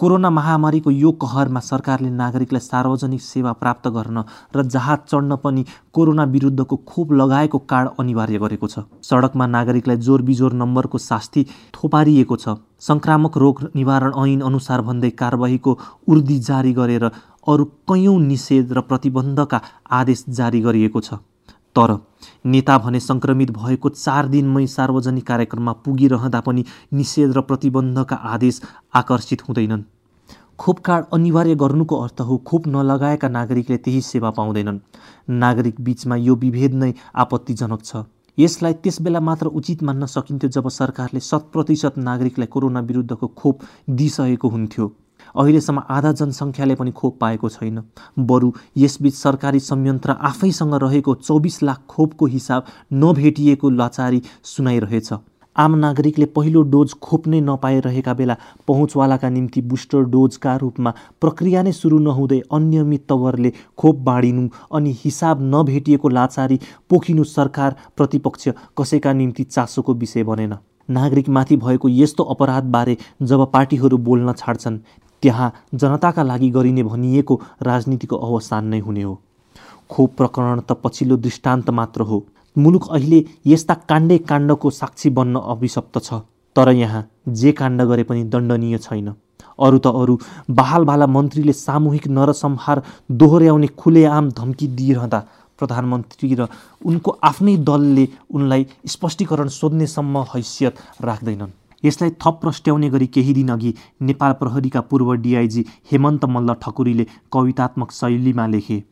कोरोना 0.00 0.30
महामारीको 0.30 0.90
यो 0.90 1.10
कहरमा 1.14 1.60
सरकारले 1.62 2.10
नागरिकलाई 2.10 2.60
सार्वजनिक 2.60 3.20
सेवा 3.22 3.52
प्राप्त 3.54 3.88
गर्न 3.88 4.24
र 4.56 4.62
जहाज 4.66 4.98
चढ्न 5.08 5.36
पनि 5.38 5.64
कोरोना 5.94 6.24
विरुद्धको 6.26 6.76
खोप 6.76 7.12
लगाएको 7.12 7.58
कार्ड 7.70 7.88
अनिवार्य 8.00 8.38
गरेको 8.38 8.66
छ। 8.66 8.84
सडकमा 9.00 9.46
नागरिकलाई 9.46 9.96
जोर 9.96 10.22
बिजोर 10.22 10.52
नम्बरको 10.52 10.98
शास्ति 10.98 11.46
थोपारिएको 11.74 12.36
छ। 12.36 12.58
सङ्क्रामक 12.82 13.36
रोग 13.38 13.70
निवारण 13.76 14.12
ऐन 14.18 14.40
अनुसार 14.42 14.80
भन्दै 14.82 15.10
कारवाहीको 15.14 15.78
उर्दी 16.08 16.38
जारी 16.40 16.72
गरेर 16.74 17.04
अरू 17.46 17.64
कैयौँ 17.90 18.18
निषेध 18.20 18.72
र 18.72 18.80
प्रतिबन्धका 18.82 19.60
आदेश 19.90 20.24
जारी 20.30 20.60
गरिएको 20.60 21.00
छ। 21.00 21.14
तर 21.76 21.96
नेता 22.46 22.76
भने 22.78 23.00
सङ्क्रमित 23.00 23.50
भएको 23.50 23.88
चार 23.88 24.26
दिनमै 24.28 24.66
सार्वजनिक 24.68 25.26
कार्यक्रममा 25.26 25.72
पुगिरहँदा 25.84 26.40
पनि 26.40 26.64
निषेध 26.92 27.32
र 27.32 27.40
प्रतिबन्धका 27.42 28.16
आदेश 28.16 28.60
आकर्षित 28.94 29.42
हुँदैनन्। 29.48 29.82
खोप 30.58 30.78
कार्ड 30.78 31.04
अनिवार्य 31.12 31.54
गर्नुको 31.54 31.96
अर्थ 31.96 32.20
हो 32.20 32.36
खोप 32.46 32.66
नलगाएका 32.68 33.28
नागरिकले 33.28 33.76
त्यही 33.78 34.00
सेवा 34.02 34.30
पाउँदैनन्। 34.30 34.78
नागरिक 35.28 35.80
बिचमा 35.80 36.16
यो 36.16 36.34
विभेद 36.36 36.74
नै 36.74 36.92
आपत्तिजनक 37.16 37.84
छ। 37.84 38.04
यसलाई 38.38 38.72
त्यसबेला 38.74 39.20
मात्र 39.20 39.46
उचित 39.48 39.82
मान्न 39.82 40.06
सकिन्थ्यो 40.06 40.50
जब 40.50 40.68
सरकारले 40.70 41.20
शत 41.20 41.50
प्रतिशत 41.52 41.98
नागरिकलाई 41.98 42.46
कोरोना 42.46 42.80
विरुद्धको 42.80 43.26
खोप 43.28 43.60
दिइसकेको 43.90 44.48
हुन्थ्यो। 44.48 44.92
अहिलेसम्म 45.34 45.82
आधा 45.90 46.12
जनसङ्ख्याले 46.12 46.74
पनि 46.74 46.90
खोप 46.92 47.18
पाएको 47.20 47.48
छैन। 47.48 47.82
बरु 48.20 48.52
यसबीच 48.76 49.14
सरकारी 49.14 49.60
संयन्त्र 49.62 50.16
आफैसँग 50.22 50.74
रहेको 50.82 51.14
चौबिस 51.16 51.62
लाख 51.62 51.82
खोपको 51.88 52.26
हिसाब 52.28 52.64
नभेटिएको 52.94 53.70
लाचारी 53.72 54.22
सुनाइरहेछ। 54.44 55.12
आम 55.56 55.74
नागरिकले 55.78 56.26
पहिलो 56.26 56.60
डोज 56.72 56.92
खोप्नै 57.02 57.40
नपाइरहेका 57.40 58.12
बेला 58.14 58.36
पहुँचवालाका 58.68 59.28
निम्ति 59.28 59.62
बुस्टर 59.62 60.04
डोजका 60.08 60.54
रूपमा 60.56 60.92
प्रक्रिया 61.20 61.62
नै 61.62 61.72
सुरु 61.72 61.98
नहुँदै 61.98 62.40
अनियमित 62.52 63.04
तवरले 63.08 63.52
खोप 63.78 63.96
बाँडिनु 64.00 64.48
अनि 64.72 64.96
हिसाब 65.04 65.42
नभेटिएको 65.54 66.08
लाचारी 66.08 66.58
पोखिनु 66.90 67.24
सरकार 67.26 67.76
प्रतिपक्ष 67.96 68.48
कसैका 68.78 69.12
निम्ति 69.12 69.44
चासोको 69.46 69.94
विषय 69.94 70.24
बनेन। 70.24 70.56
नागरिकमाथि 70.88 71.56
भएको 71.58 71.88
यस्तो 71.90 72.24
अपराधबारे 72.32 72.96
जब 73.22 73.50
पार्टीहरू 73.52 73.98
बोल्न 74.00 74.32
छाड्छन् 74.34 74.78
त्यहाँ 75.22 75.52
जनताका 75.74 76.22
लागि 76.22 76.50
गरिने 76.50 76.82
भनिएको 76.82 77.40
राजनीतिको 77.62 78.16
अवसान 78.18 78.66
नै 78.66 78.78
हुने 78.80 79.02
हो। 79.02 79.14
खोप 79.90 80.14
प्रकरण 80.16 80.60
त 80.60 80.72
पछिल्लो 80.84 81.16
दृष्टान्त 81.18 81.70
मात्र 81.70 82.00
हो। 82.02 82.24
मुलुक 82.56 82.88
अहिले 82.90 83.24
यस्ता 83.46 83.74
काण्डे 83.88 84.18
काण्डको 84.28 84.70
साक्षी 84.72 85.10
बन्न 85.10 85.40
अभिशप्त 85.48 85.98
छ 85.98 86.20
तर 86.56 86.70
यहाँ 86.72 87.06
जे 87.32 87.52
काण्ड 87.52 87.82
गरे 87.82 88.02
पनि 88.04 88.24
दण्डनीय 88.24 88.78
छैन। 88.78 89.12
अरू 89.58 89.78
त 89.78 89.86
अरू 89.86 90.18
बहाल 90.50 90.84
बाला 90.84 91.06
मन्त्रीले 91.06 91.52
सामूहिक 91.54 92.08
नरसंहार 92.08 92.82
दोहोऱ्याउने 93.12 93.66
खुलेआम 93.78 94.30
धम्की 94.32 94.68
दिइरहँदा 94.76 95.20
प्रधानमन्त्री 95.58 96.34
र 96.34 96.46
उनको 96.82 97.10
आफ्नै 97.24 97.56
दलले 97.64 98.08
उनलाई 98.34 98.66
स्पष्टीकरण 98.86 99.48
सोध्नेसम्म 99.50 100.24
हैसियत 100.34 100.74
राख्दैनन्। 101.02 101.50
यसलाई 101.84 102.10
थप 102.10 102.38
प्रस्ट्याउने 102.42 102.90
गरी 102.90 103.06
केही 103.06 103.34
दिन 103.34 103.48
अघि 103.48 103.74
नेपाल 104.02 104.32
प्रहरीका 104.32 104.80
पूर्व 104.80 105.12
डिआइजी 105.14 105.64
हेमन्त 105.92 106.24
मल्ल 106.24 106.54
ठकुरीले 106.54 107.06
कवितात्मक 107.32 107.92
शैलीमा 107.92 108.46
लेखे 108.46 108.84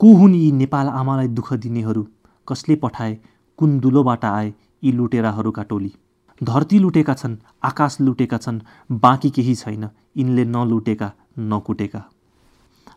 को 0.00 0.14
हुन् 0.14 0.34
यी 0.34 0.52
नेपाल 0.52 0.86
आमालाई 0.86 1.28
दुःख 1.28 1.52
दिनेहरू? 1.52 2.06
कसले 2.48 2.76
पठाए? 2.76 3.18
कुन 3.56 3.78
दुलोबाट 3.80 4.24
आए? 4.24 4.54
यी 4.84 4.92
लुटेराहरूका 4.92 5.62
टोली। 5.62 5.92
धरती 6.42 6.78
लुटेका 6.78 7.14
छन् 7.14 7.36
आकाश 7.64 8.00
लुटेका 8.00 8.38
छन् 8.38 8.60
बाँकी 8.92 9.30
केही 9.30 9.54
छैन। 9.54 9.88
यिनले 10.16 10.44
नलुटेका 10.44 11.12
नकुटेका। 11.38 12.04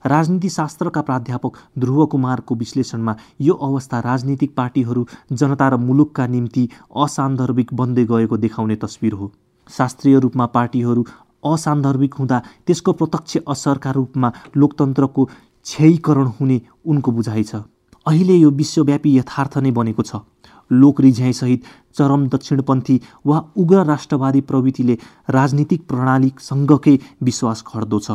राजनीति 0.05 0.49
शास्त्रका 0.49 1.01
प्राध्यापक 1.01 1.57
ध्रुव 1.79 2.05
कुमारको 2.05 2.55
विश्लेषणमा 2.55 3.15
यो 3.41 3.53
अवस्था 3.53 3.99
राजनीतिक 3.99 4.55
पार्टीहरू 4.55 5.05
जनता 5.31 5.67
र 5.69 5.77
मुलुकका 5.77 6.25
निम्ति 6.27 6.67
असान्दर्भिक 6.97 7.73
बन्दै 7.73 8.05
गएको 8.05 8.37
देखाउने 8.37 8.75
तस्विर 8.75 9.13
हो। 9.13 9.31
शास्त्रीय 9.69 10.19
रूपमा 10.19 10.45
पार्टीहरू 10.55 11.03
असान्दर्भिक 11.43 12.13
हुँदा 12.13 12.41
त्यसको 12.67 12.91
प्रत्यक्ष 12.93 13.37
असरका 13.47 13.91
रूपमा 13.91 14.31
लोकतन्त्रको 14.57 15.25
क्षयीकरण 15.25 16.27
हुने 16.39 16.61
उनको 16.85 17.11
बुझाइ 17.11 17.43
छ। 17.43 17.61
अहिले 18.05 18.35
यो 18.35 18.49
विश्वव्यापी 18.51 19.17
यथार्थ 19.17 19.57
नै 19.57 19.71
बनेको 19.71 20.03
छ। 20.03 20.25
लोक 20.71 21.01
रिझ्याइसहित 21.01 21.63
चरम 21.95 22.27
दक्षिणपन्थी 22.33 22.99
वा 23.25 23.37
उग्र 23.57 23.83
राष्ट्रवादी 23.85 24.41
प्रवृत्तिले 24.49 24.97
राजनीतिक 25.29 25.87
प्रणालीसँगकै 25.87 26.97
विश्वास 27.21 27.63
खड्दो 27.67 27.99
छ। 27.99 28.11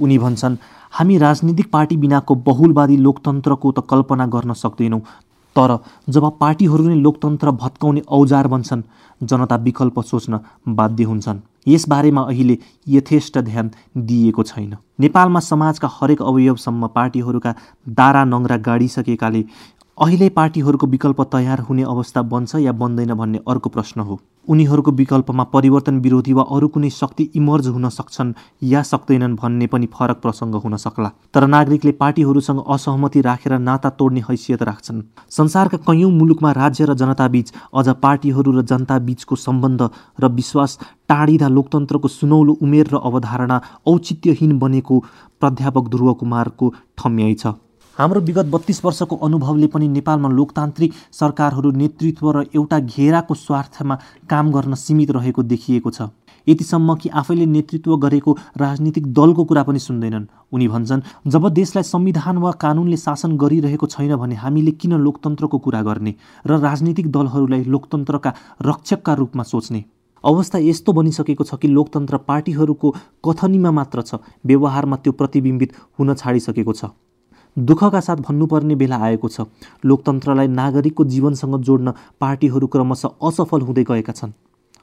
उनी 0.00 0.18
भन्छन् 0.18 0.56
हामी 0.92 1.18
राजनीतिक 1.18 1.70
पार्टी 1.70 1.96
बिनाको 1.96 2.34
बहुलवादी 2.34 2.96
लोकतन्त्रको 2.96 3.72
त 3.72 3.84
कल्पना 3.90 4.26
गर्न 4.26 4.52
सक्दैनौँ। 4.54 5.00
तर 5.56 5.78
जब 6.08 6.24
पार्टीहरू 6.40 6.88
नै 6.88 6.94
लोकतन्त्र 6.96 7.50
भत्काउने 7.50 8.02
औजार 8.08 8.46
बन्छन् 8.48 8.82
जनता 9.20 9.56
विकल्प 9.56 10.00
सोच्न 10.00 10.38
बाध्य 10.68 11.04
हुन्छन्। 11.04 11.38
यसबारेमा 11.68 12.22
अहिले 12.22 12.56
यथेष्ट 12.88 13.38
ध्यान 13.38 13.70
दिइएको 13.98 14.42
छैन। 14.42 14.76
नेपालमा 15.00 15.40
समाजका 15.40 15.88
हरेक 15.92 16.22
अवयवसम्म 16.22 16.86
पार्टीहरूका 16.88 17.54
दारा 17.88 18.24
नङ्ग्रा 18.24 18.56
गाडिसकेकाले 18.56 19.44
अहिले 19.98 20.28
पार्टीहरूको 20.28 20.86
विकल्प 20.86 21.20
तयार 21.30 21.60
हुने 21.60 21.82
अवस्था 21.84 22.22
बन्छ 22.24 22.54
या 22.56 22.72
बन्दैन 22.72 23.14
भन्ने 23.14 23.38
अर्को 23.48 23.70
प्रश्न 23.70 24.00
हो। 24.00 24.18
उनीहरूको 24.48 24.92
विकल्पमा 24.92 25.44
परिवर्तन 25.44 25.98
विरोधी 26.00 26.32
वा 26.32 26.42
अरू 26.50 26.68
कुनै 26.68 26.90
शक्ति 26.90 27.24
इमर्ज 27.36 27.66
हुन 27.68 27.88
सक्छन् 27.88 28.32
या 28.64 28.82
सक्दैनन् 28.82 29.34
भन्ने 29.36 29.66
पनि 29.66 29.86
फरक 29.94 30.20
प्रसङ्ग 30.22 30.54
हुन 30.56 30.76
सक्ला। 30.76 31.10
तर 31.34 31.46
नागरिकले 31.48 31.92
पार्टीहरूसँग 31.94 32.62
असहमति 32.68 33.20
राखेर 33.20 33.58
नाता 33.58 33.90
तोड्ने 33.98 34.22
हैसियत 34.30 34.62
राख्छन्। 34.62 35.02
संसारका 35.30 35.78
कैयौँ 35.82 36.10
मुलुकमा 36.12 36.52
राज्य 36.54 36.84
र 36.84 36.94
जनताबीच 36.94 37.52
अझ 37.74 37.88
पार्टीहरू 37.98 38.52
र 38.52 38.62
जनता 38.64 38.98
बीचको 39.02 39.36
सम्बन्ध 39.36 39.90
र 40.20 40.28
विश्वास 40.32 40.78
टाढिँदा 41.08 41.48
लोकतन्त्रको 41.50 42.08
सुनौलो 42.10 42.58
उमेर 42.62 42.94
र 42.94 43.00
अवधारणा 43.04 43.62
औचित्यहीन 43.86 44.58
बनेको 44.58 45.04
प्राध्यापक 45.40 45.88
ध्रुव 45.88 46.12
कुमारको 46.14 46.74
ठम्याइ 46.98 47.34
छ। 47.34 47.58
हाम्रो 47.98 48.20
विगत 48.20 48.46
बत्तिस 48.46 48.84
वर्षको 48.84 49.16
अनुभवले 49.26 49.66
पनि 49.66 49.86
नेपालमा 49.88 50.28
लोकतान्त्रिक 50.30 50.92
सरकारहरू 51.12 51.70
नेतृत्व 51.72 52.30
र 52.30 52.42
एउटा 52.54 52.78
घेराको 52.80 53.34
स्वार्थमा 53.34 53.94
काम 54.30 54.52
गर्न 54.52 54.74
सीमित 54.74 55.10
रहेको 55.10 55.42
देखिएको 55.42 55.90
छ। 55.90 56.06
यतिसम्म 56.46 56.94
कि 56.94 57.08
आफैले 57.10 57.46
नेतृत्व 57.48 57.96
गरेको 57.96 58.36
राजनीतिक 58.56 59.06
दलको 59.12 59.44
कुरा 59.44 59.62
पनि 59.62 59.78
सुन्दैनन्। 59.78 60.26
उनी 60.52 60.68
भन्छन् 60.68 61.02
जब 61.26 61.48
देशलाई 61.50 61.82
संविधान 61.84 62.38
वा 62.38 62.52
कानुनले 62.62 62.96
शासन 62.96 63.36
गरिरहेको 63.36 63.86
छैन 63.88 64.14
भने 64.16 64.34
हामीले 64.36 64.72
किन 64.78 64.94
लोकतन्त्रको 65.00 65.58
कुरा 65.58 65.82
गर्ने 65.82 66.14
र 66.46 66.60
राजनीतिक 66.60 67.10
दलहरूलाई 67.10 67.64
लोकतन्त्रका 67.66 68.34
रक्षकका 68.62 69.14
रूपमा 69.14 69.42
सोच्ने? 69.42 69.84
अवस्था 70.24 70.58
यस्तो 70.60 70.92
बनिसकेको 70.92 71.44
छ 71.44 71.58
कि 71.58 71.68
लोकतन्त्र 71.68 72.22
पार्टीहरूको 72.30 72.94
कथनीमा 73.26 73.70
मात्र 73.74 74.02
छ 74.02 74.22
व्यवहारमा 74.46 74.96
त्यो 75.02 75.12
प्रतिबिम्बित 75.18 75.76
हुन 75.98 76.14
छाडिसकेको 76.14 76.72
छ। 76.72 76.94
दुःखका 77.58 78.00
साथ 78.00 78.16
भन्नुपर्ने 78.16 78.74
बेला 78.74 78.96
आएको 78.96 79.28
छ। 79.28 79.40
लोकतन्त्रलाई 79.84 80.48
नागरिकको 80.48 81.04
जीवनसँग 81.04 81.60
जोड्न 81.60 81.92
पार्टीहरू 82.20 82.66
क्रमशः 82.66 83.08
असफल 83.28 83.60
हुँदै 83.60 83.84
गएका 83.84 84.12
छन्। 84.12 84.32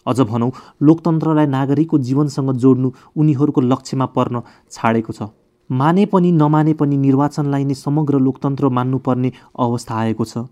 अझ 0.05 0.19
भनौँ 0.21 0.51
लोकतन्त्रलाई 0.83 1.47
नागरिकको 1.47 1.97
जीवनसँग 1.99 2.51
जोड्नु 2.57 2.91
उनीहरूको 3.15 3.61
लक्ष्यमा 3.61 4.05
पर्न 4.05 4.41
छाडेको 4.71 5.13
छ। 5.13 5.29
माने 5.69 6.05
पनि 6.05 6.31
नमाने 6.31 6.73
पनि 6.73 6.97
निर्वाचनलाई 6.97 7.63
नै 7.65 7.73
समग्र 7.75 8.19
लोकतन्त्र 8.19 8.69
मान्नुपर्ने 8.69 9.31
अवस्था 9.59 9.95
आएको 9.95 10.25
छ। 10.25 10.45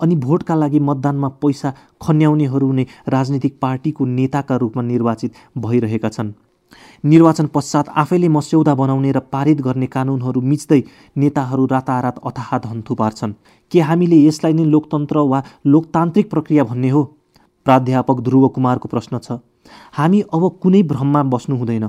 अनि 0.00 0.16
भोटका 0.16 0.54
लागि 0.54 0.80
मतदानमा 0.80 1.28
पैसा 1.42 1.72
खन्याउनेहरू 2.02 2.72
नै 2.72 2.86
राजनीतिक 3.08 3.58
पार्टीको 3.60 4.04
नेताका 4.04 4.56
रूपमा 4.56 4.82
निर्वाचित 4.82 5.32
भइरहेका 5.58 6.08
छन्। 6.08 6.32
निर्वाचन 7.04 7.46
पश्चात 7.46 7.88
आफैले 7.88 8.28
मस्यौदा 8.28 8.74
बनाउने 8.74 9.12
र 9.12 9.18
पारित 9.18 9.60
गर्ने 9.60 9.86
कानुनहरू 9.86 10.40
मिच्दै 10.40 10.82
नेताहरू 11.16 11.66
रातारात 11.66 12.18
अथाह 12.26 12.58
धन 12.58 12.82
थुपार्छन्। 12.82 13.32
के 13.72 13.80
हामीले 13.80 14.16
यसलाई 14.26 14.52
नै 14.52 14.64
लोकतन्त्र 14.64 15.18
वा 15.18 15.42
लोकतान्त्रिक 15.66 16.30
प्रक्रिया 16.30 16.64
भन्ने 16.64 16.90
हो? 16.90 17.02
प्राध्यापक 17.64 18.20
ध्रुव 18.20 18.48
कुमारको 18.48 18.88
प्रश्न 18.88 19.18
छ। 19.18 19.38
हामी 19.92 20.20
अब 20.20 20.48
कुनै 20.62 20.82
भ्रममा 20.82 21.22
बस्नु 21.22 21.56
हुँदैन। 21.56 21.88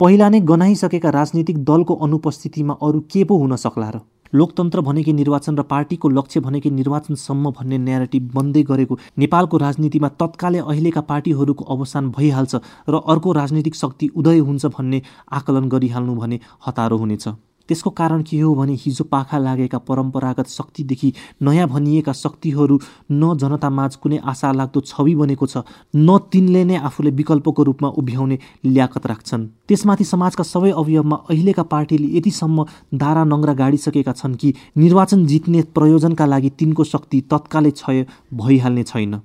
पहिला 0.00 0.28
नै 0.28 0.40
गनाइसकेका 0.40 1.10
राजनीतिक 1.10 1.64
दलको 1.64 1.94
अनुपस्थितिमा 1.94 2.74
अरू 2.82 3.00
के 3.00 3.24
पो 3.24 3.38
हुन 3.38 3.56
सक्ला 3.56 3.90
र? 3.90 4.00
लोकतन्त्र 4.34 4.80
भनेकै 4.80 5.12
निर्वाचन 5.12 5.54
र 5.56 5.62
पार्टीको 5.72 6.08
लक्ष्य 6.08 6.40
भनेकै 6.40 6.70
निर्वाचनसम्म 6.80 7.50
भन्ने 7.58 7.78
न्यारेटिभ 7.78 8.30
बन्दै 8.34 8.62
गरेको 8.70 8.98
नेपालको 9.18 9.56
राजनीतिमा 9.64 10.08
तत्कालै 10.20 10.60
अहिलेका 10.66 11.02
पार्टीहरूको 11.10 11.64
अवसान 11.74 12.10
भइहाल्छ 12.18 12.54
र 12.88 12.94
अर्को 13.14 13.32
राजनीतिक 13.40 13.74
शक्ति 13.76 14.10
उदय 14.16 14.38
हुन्छ 14.48 14.74
भन्ने 14.76 15.02
आकलन 15.38 15.68
गरिहाल्नु 15.68 16.14
भने 16.16 16.40
हतारो 16.66 16.96
हुनेछ। 16.98 17.28
त्यसको 17.68 17.90
कारण 17.92 18.22
के 18.22 18.38
हो 18.40 18.54
भने 18.54 18.74
हिजो 18.80 19.04
पाखा 19.06 19.38
लागेका 19.38 19.78
परम्परागत 19.88 20.48
शक्तिदेखि 20.48 21.12
नयाँ 21.42 21.68
भनिएका 21.68 22.12
शक्तिहरू 22.14 22.78
न 23.12 23.36
जनतामाझ 23.38 23.94
कुनै 23.96 24.18
आशा 24.24 24.52
लाग्दो 24.52 24.80
छवि 24.82 25.14
बनेको 25.14 25.46
छ 25.46 25.64
न 25.96 26.18
तिनले 26.32 26.64
नै 26.64 26.76
आफूले 26.84 27.10
विकल्पको 27.20 27.62
रूपमा 27.62 27.88
उभ्याउने 28.00 28.38
ल्याकत 28.66 29.06
राख्छन्। 29.06 29.46
त्यसमाथि 29.68 30.04
समाजका 30.04 30.44
सबै 30.44 30.70
अवयवमा 30.72 31.16
अहिलेका 31.30 31.62
पार्टीले 31.72 32.08
यतिसम्म 32.16 32.66
दारा 32.94 33.24
नङ्ग्रा 33.24 33.54
गाडिसकेका 33.54 34.12
छन् 34.14 34.34
कि 34.36 34.54
निर्वाचन 34.76 35.26
जित्ने 35.26 35.62
प्रयोजनका 35.74 36.26
लागि 36.26 36.50
तिनको 36.58 36.84
शक्ति 36.84 37.20
तत्कालै 37.30 37.70
क्षय 37.72 38.06
भइहाल्ने 38.34 38.82
छैन। 38.84 39.20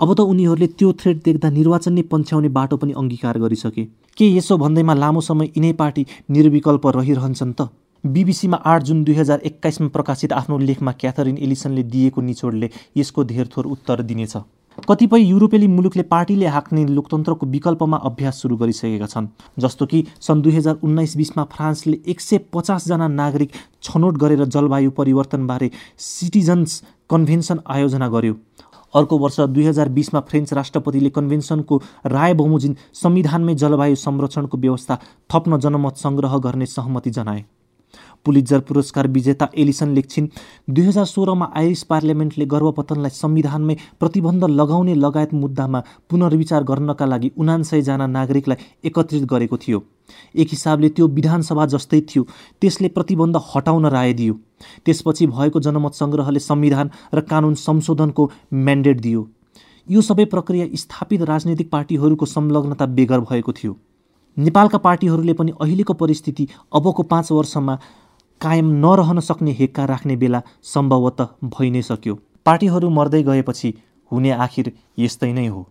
अब 0.00 0.12
त 0.14 0.20
उनीहरूले 0.22 0.66
त्यो 0.80 0.92
थ्रेड 1.00 1.18
देख्दा 1.24 1.48
निर्वाचन 1.50 1.92
नै 1.92 2.02
पन्छ्याउने 2.10 2.48
बाटो 2.48 2.76
पनि 2.82 2.92
अङ्गीकार 3.00 3.38
गरिसके। 3.38 3.82
के 4.18 4.26
यसो 4.36 4.56
भन्दैमा 4.58 4.94
लामो 4.94 5.20
समय 5.20 5.50
यिनै 5.56 5.72
पार्टी 5.80 6.04
निर्विकल्प 6.36 6.86
रहिरहन्छन् 6.96 7.52
त? 7.52 7.68
बिबिसीमा 8.04 8.56
आठ 8.64 8.82
जुन 8.82 9.02
दुई 9.04 9.14
हजार 9.14 9.40
एक्काइसमा 9.44 9.88
प्रकाशित 9.96 10.32
आफ्नो 10.32 10.58
लेखमा 10.58 10.92
क्याथरिन 11.02 11.36
एलिसनले 11.38 11.82
दिएको 11.92 12.20
निचोडले 12.22 12.70
यसको 12.96 13.24
धेरथोर 13.32 13.66
उत्तर 13.66 14.02
दिनेछ। 14.02 14.36
कतिपय 14.88 15.20
युरोपेली 15.22 15.66
मुलुकले 15.68 16.02
पार्टीले 16.08 16.46
हाँक्ने 16.48 16.84
लोकतन्त्रको 16.88 17.46
विकल्पमा 17.46 17.96
अभ्यास 18.08 18.40
सुरु 18.42 18.56
गरिसकेका 18.56 19.06
छन् 19.06 19.28
जस्तो 19.58 19.86
कि 19.86 20.04
सन् 20.20 20.42
दुई 20.42 20.52
हजार 20.52 20.78
उन्नाइस 20.82 21.16
बिसमा 21.16 21.44
फ्रान्सले 21.52 21.98
एक 22.06 22.20
सय 22.20 22.38
पचासजना 22.54 23.08
नागरिक 23.20 23.52
छनौट 23.82 24.16
गरेर 24.16 24.44
जलवायु 24.56 24.90
परिवर्तनबारे 24.96 25.70
सिटिजन्स 26.08 26.82
कन्भेन्सन 27.10 27.60
आयोजना 27.68 28.08
गर्यो। 28.08 28.34
अर्को 28.94 29.18
वर्ष 29.18 29.40
दुई 29.40 29.64
हजार 29.64 29.88
बिसमा 29.88 30.20
फ्रेन्च 30.20 30.52
राष्ट्रपतिले 30.52 31.10
कन्भेन्सनको 31.10 31.80
राय 32.06 32.34
बमोजिम 32.34 32.74
संविधानमै 32.94 33.54
जलवायु 33.54 33.96
संरक्षणको 33.96 34.58
व्यवस्था 34.58 34.98
थप्न 35.30 35.58
जनमत 35.58 35.96
सङ्ग्रह 35.96 36.38
गर्ने 36.38 36.66
सहमति 36.66 37.10
जनाए। 37.10 37.44
पुलिजर 38.26 38.60
पुरस्कार 38.60 39.08
विजेता 39.08 39.48
एलिसन 39.56 39.94
लेख्छिन् 39.94 40.28
दुई 40.70 40.84
हजार 40.84 41.04
सोह्रमा 41.04 41.50
आइरिस 41.56 41.82
पार्लियामेन्टले 41.82 42.46
गर्भपतनलाई 42.46 43.10
संविधानमै 43.10 43.76
प्रतिबन्ध 44.00 44.44
लगाउने 44.50 44.94
लगायत 44.94 45.34
मुद्दामा 45.34 45.82
पुनर्विचार 46.10 46.62
गर्नका 46.62 47.06
लागि 47.06 47.30
उनान्सयजना 47.38 48.06
नागरिकलाई 48.08 48.64
एकत्रित 48.84 49.24
गरेको 49.24 49.56
थियो। 49.56 49.82
एक 50.36 50.48
हिसाबले 50.50 50.88
त्यो 50.88 51.06
विधानसभा 51.08 51.66
जस्तै 51.66 52.00
थियो। 52.00 52.26
त्यसले 52.60 52.88
प्रतिबन्ध 52.88 53.36
हटाउन 53.54 53.86
राय 53.86 54.12
दियो। 54.12 54.34
त्यसपछि 54.84 55.26
भएको 55.26 55.60
जनमत 55.60 55.94
सङ्ग्रहले 55.94 56.40
संविधान 56.40 56.90
र 57.14 57.20
कानुन 57.20 57.54
संशोधनको 57.54 58.30
म्यान्डेट 58.54 59.00
दियो। 59.00 59.28
यो 59.88 60.00
सबै 60.02 60.24
प्रक्रिया 60.24 60.66
स्थापित 60.74 61.22
राजनैतिक 61.22 61.70
पार्टीहरूको 61.70 62.26
संलग्नता 62.26 62.86
बेगर 62.86 63.20
भएको 63.20 63.52
थियो। 63.52 63.76
नेपालका 64.36 64.78
पार्टीहरूले 64.78 65.32
पनि 65.32 65.52
अहिलेको 65.60 65.94
परिस्थिति 65.94 66.46
अबको 66.72 67.02
पाँच 67.02 67.32
वर्षमा 67.32 67.78
कायम 68.40 68.66
नरहन 68.82 69.20
सक्ने 69.20 69.52
हेक्का 69.52 69.84
राख्ने 69.84 70.16
बेला 70.16 70.42
सम्भवतः 70.64 71.28
भइ 71.44 71.70
नै 71.70 71.82
सक्यो। 71.82 72.14
पार्टीहरू 72.46 72.90
मर्दै 72.90 73.22
गएपछि 73.22 73.74
हुने 74.10 74.30
आखिर 74.44 74.72
यस्तै 74.98 75.32
नै 75.32 75.46
हो। 75.46 75.66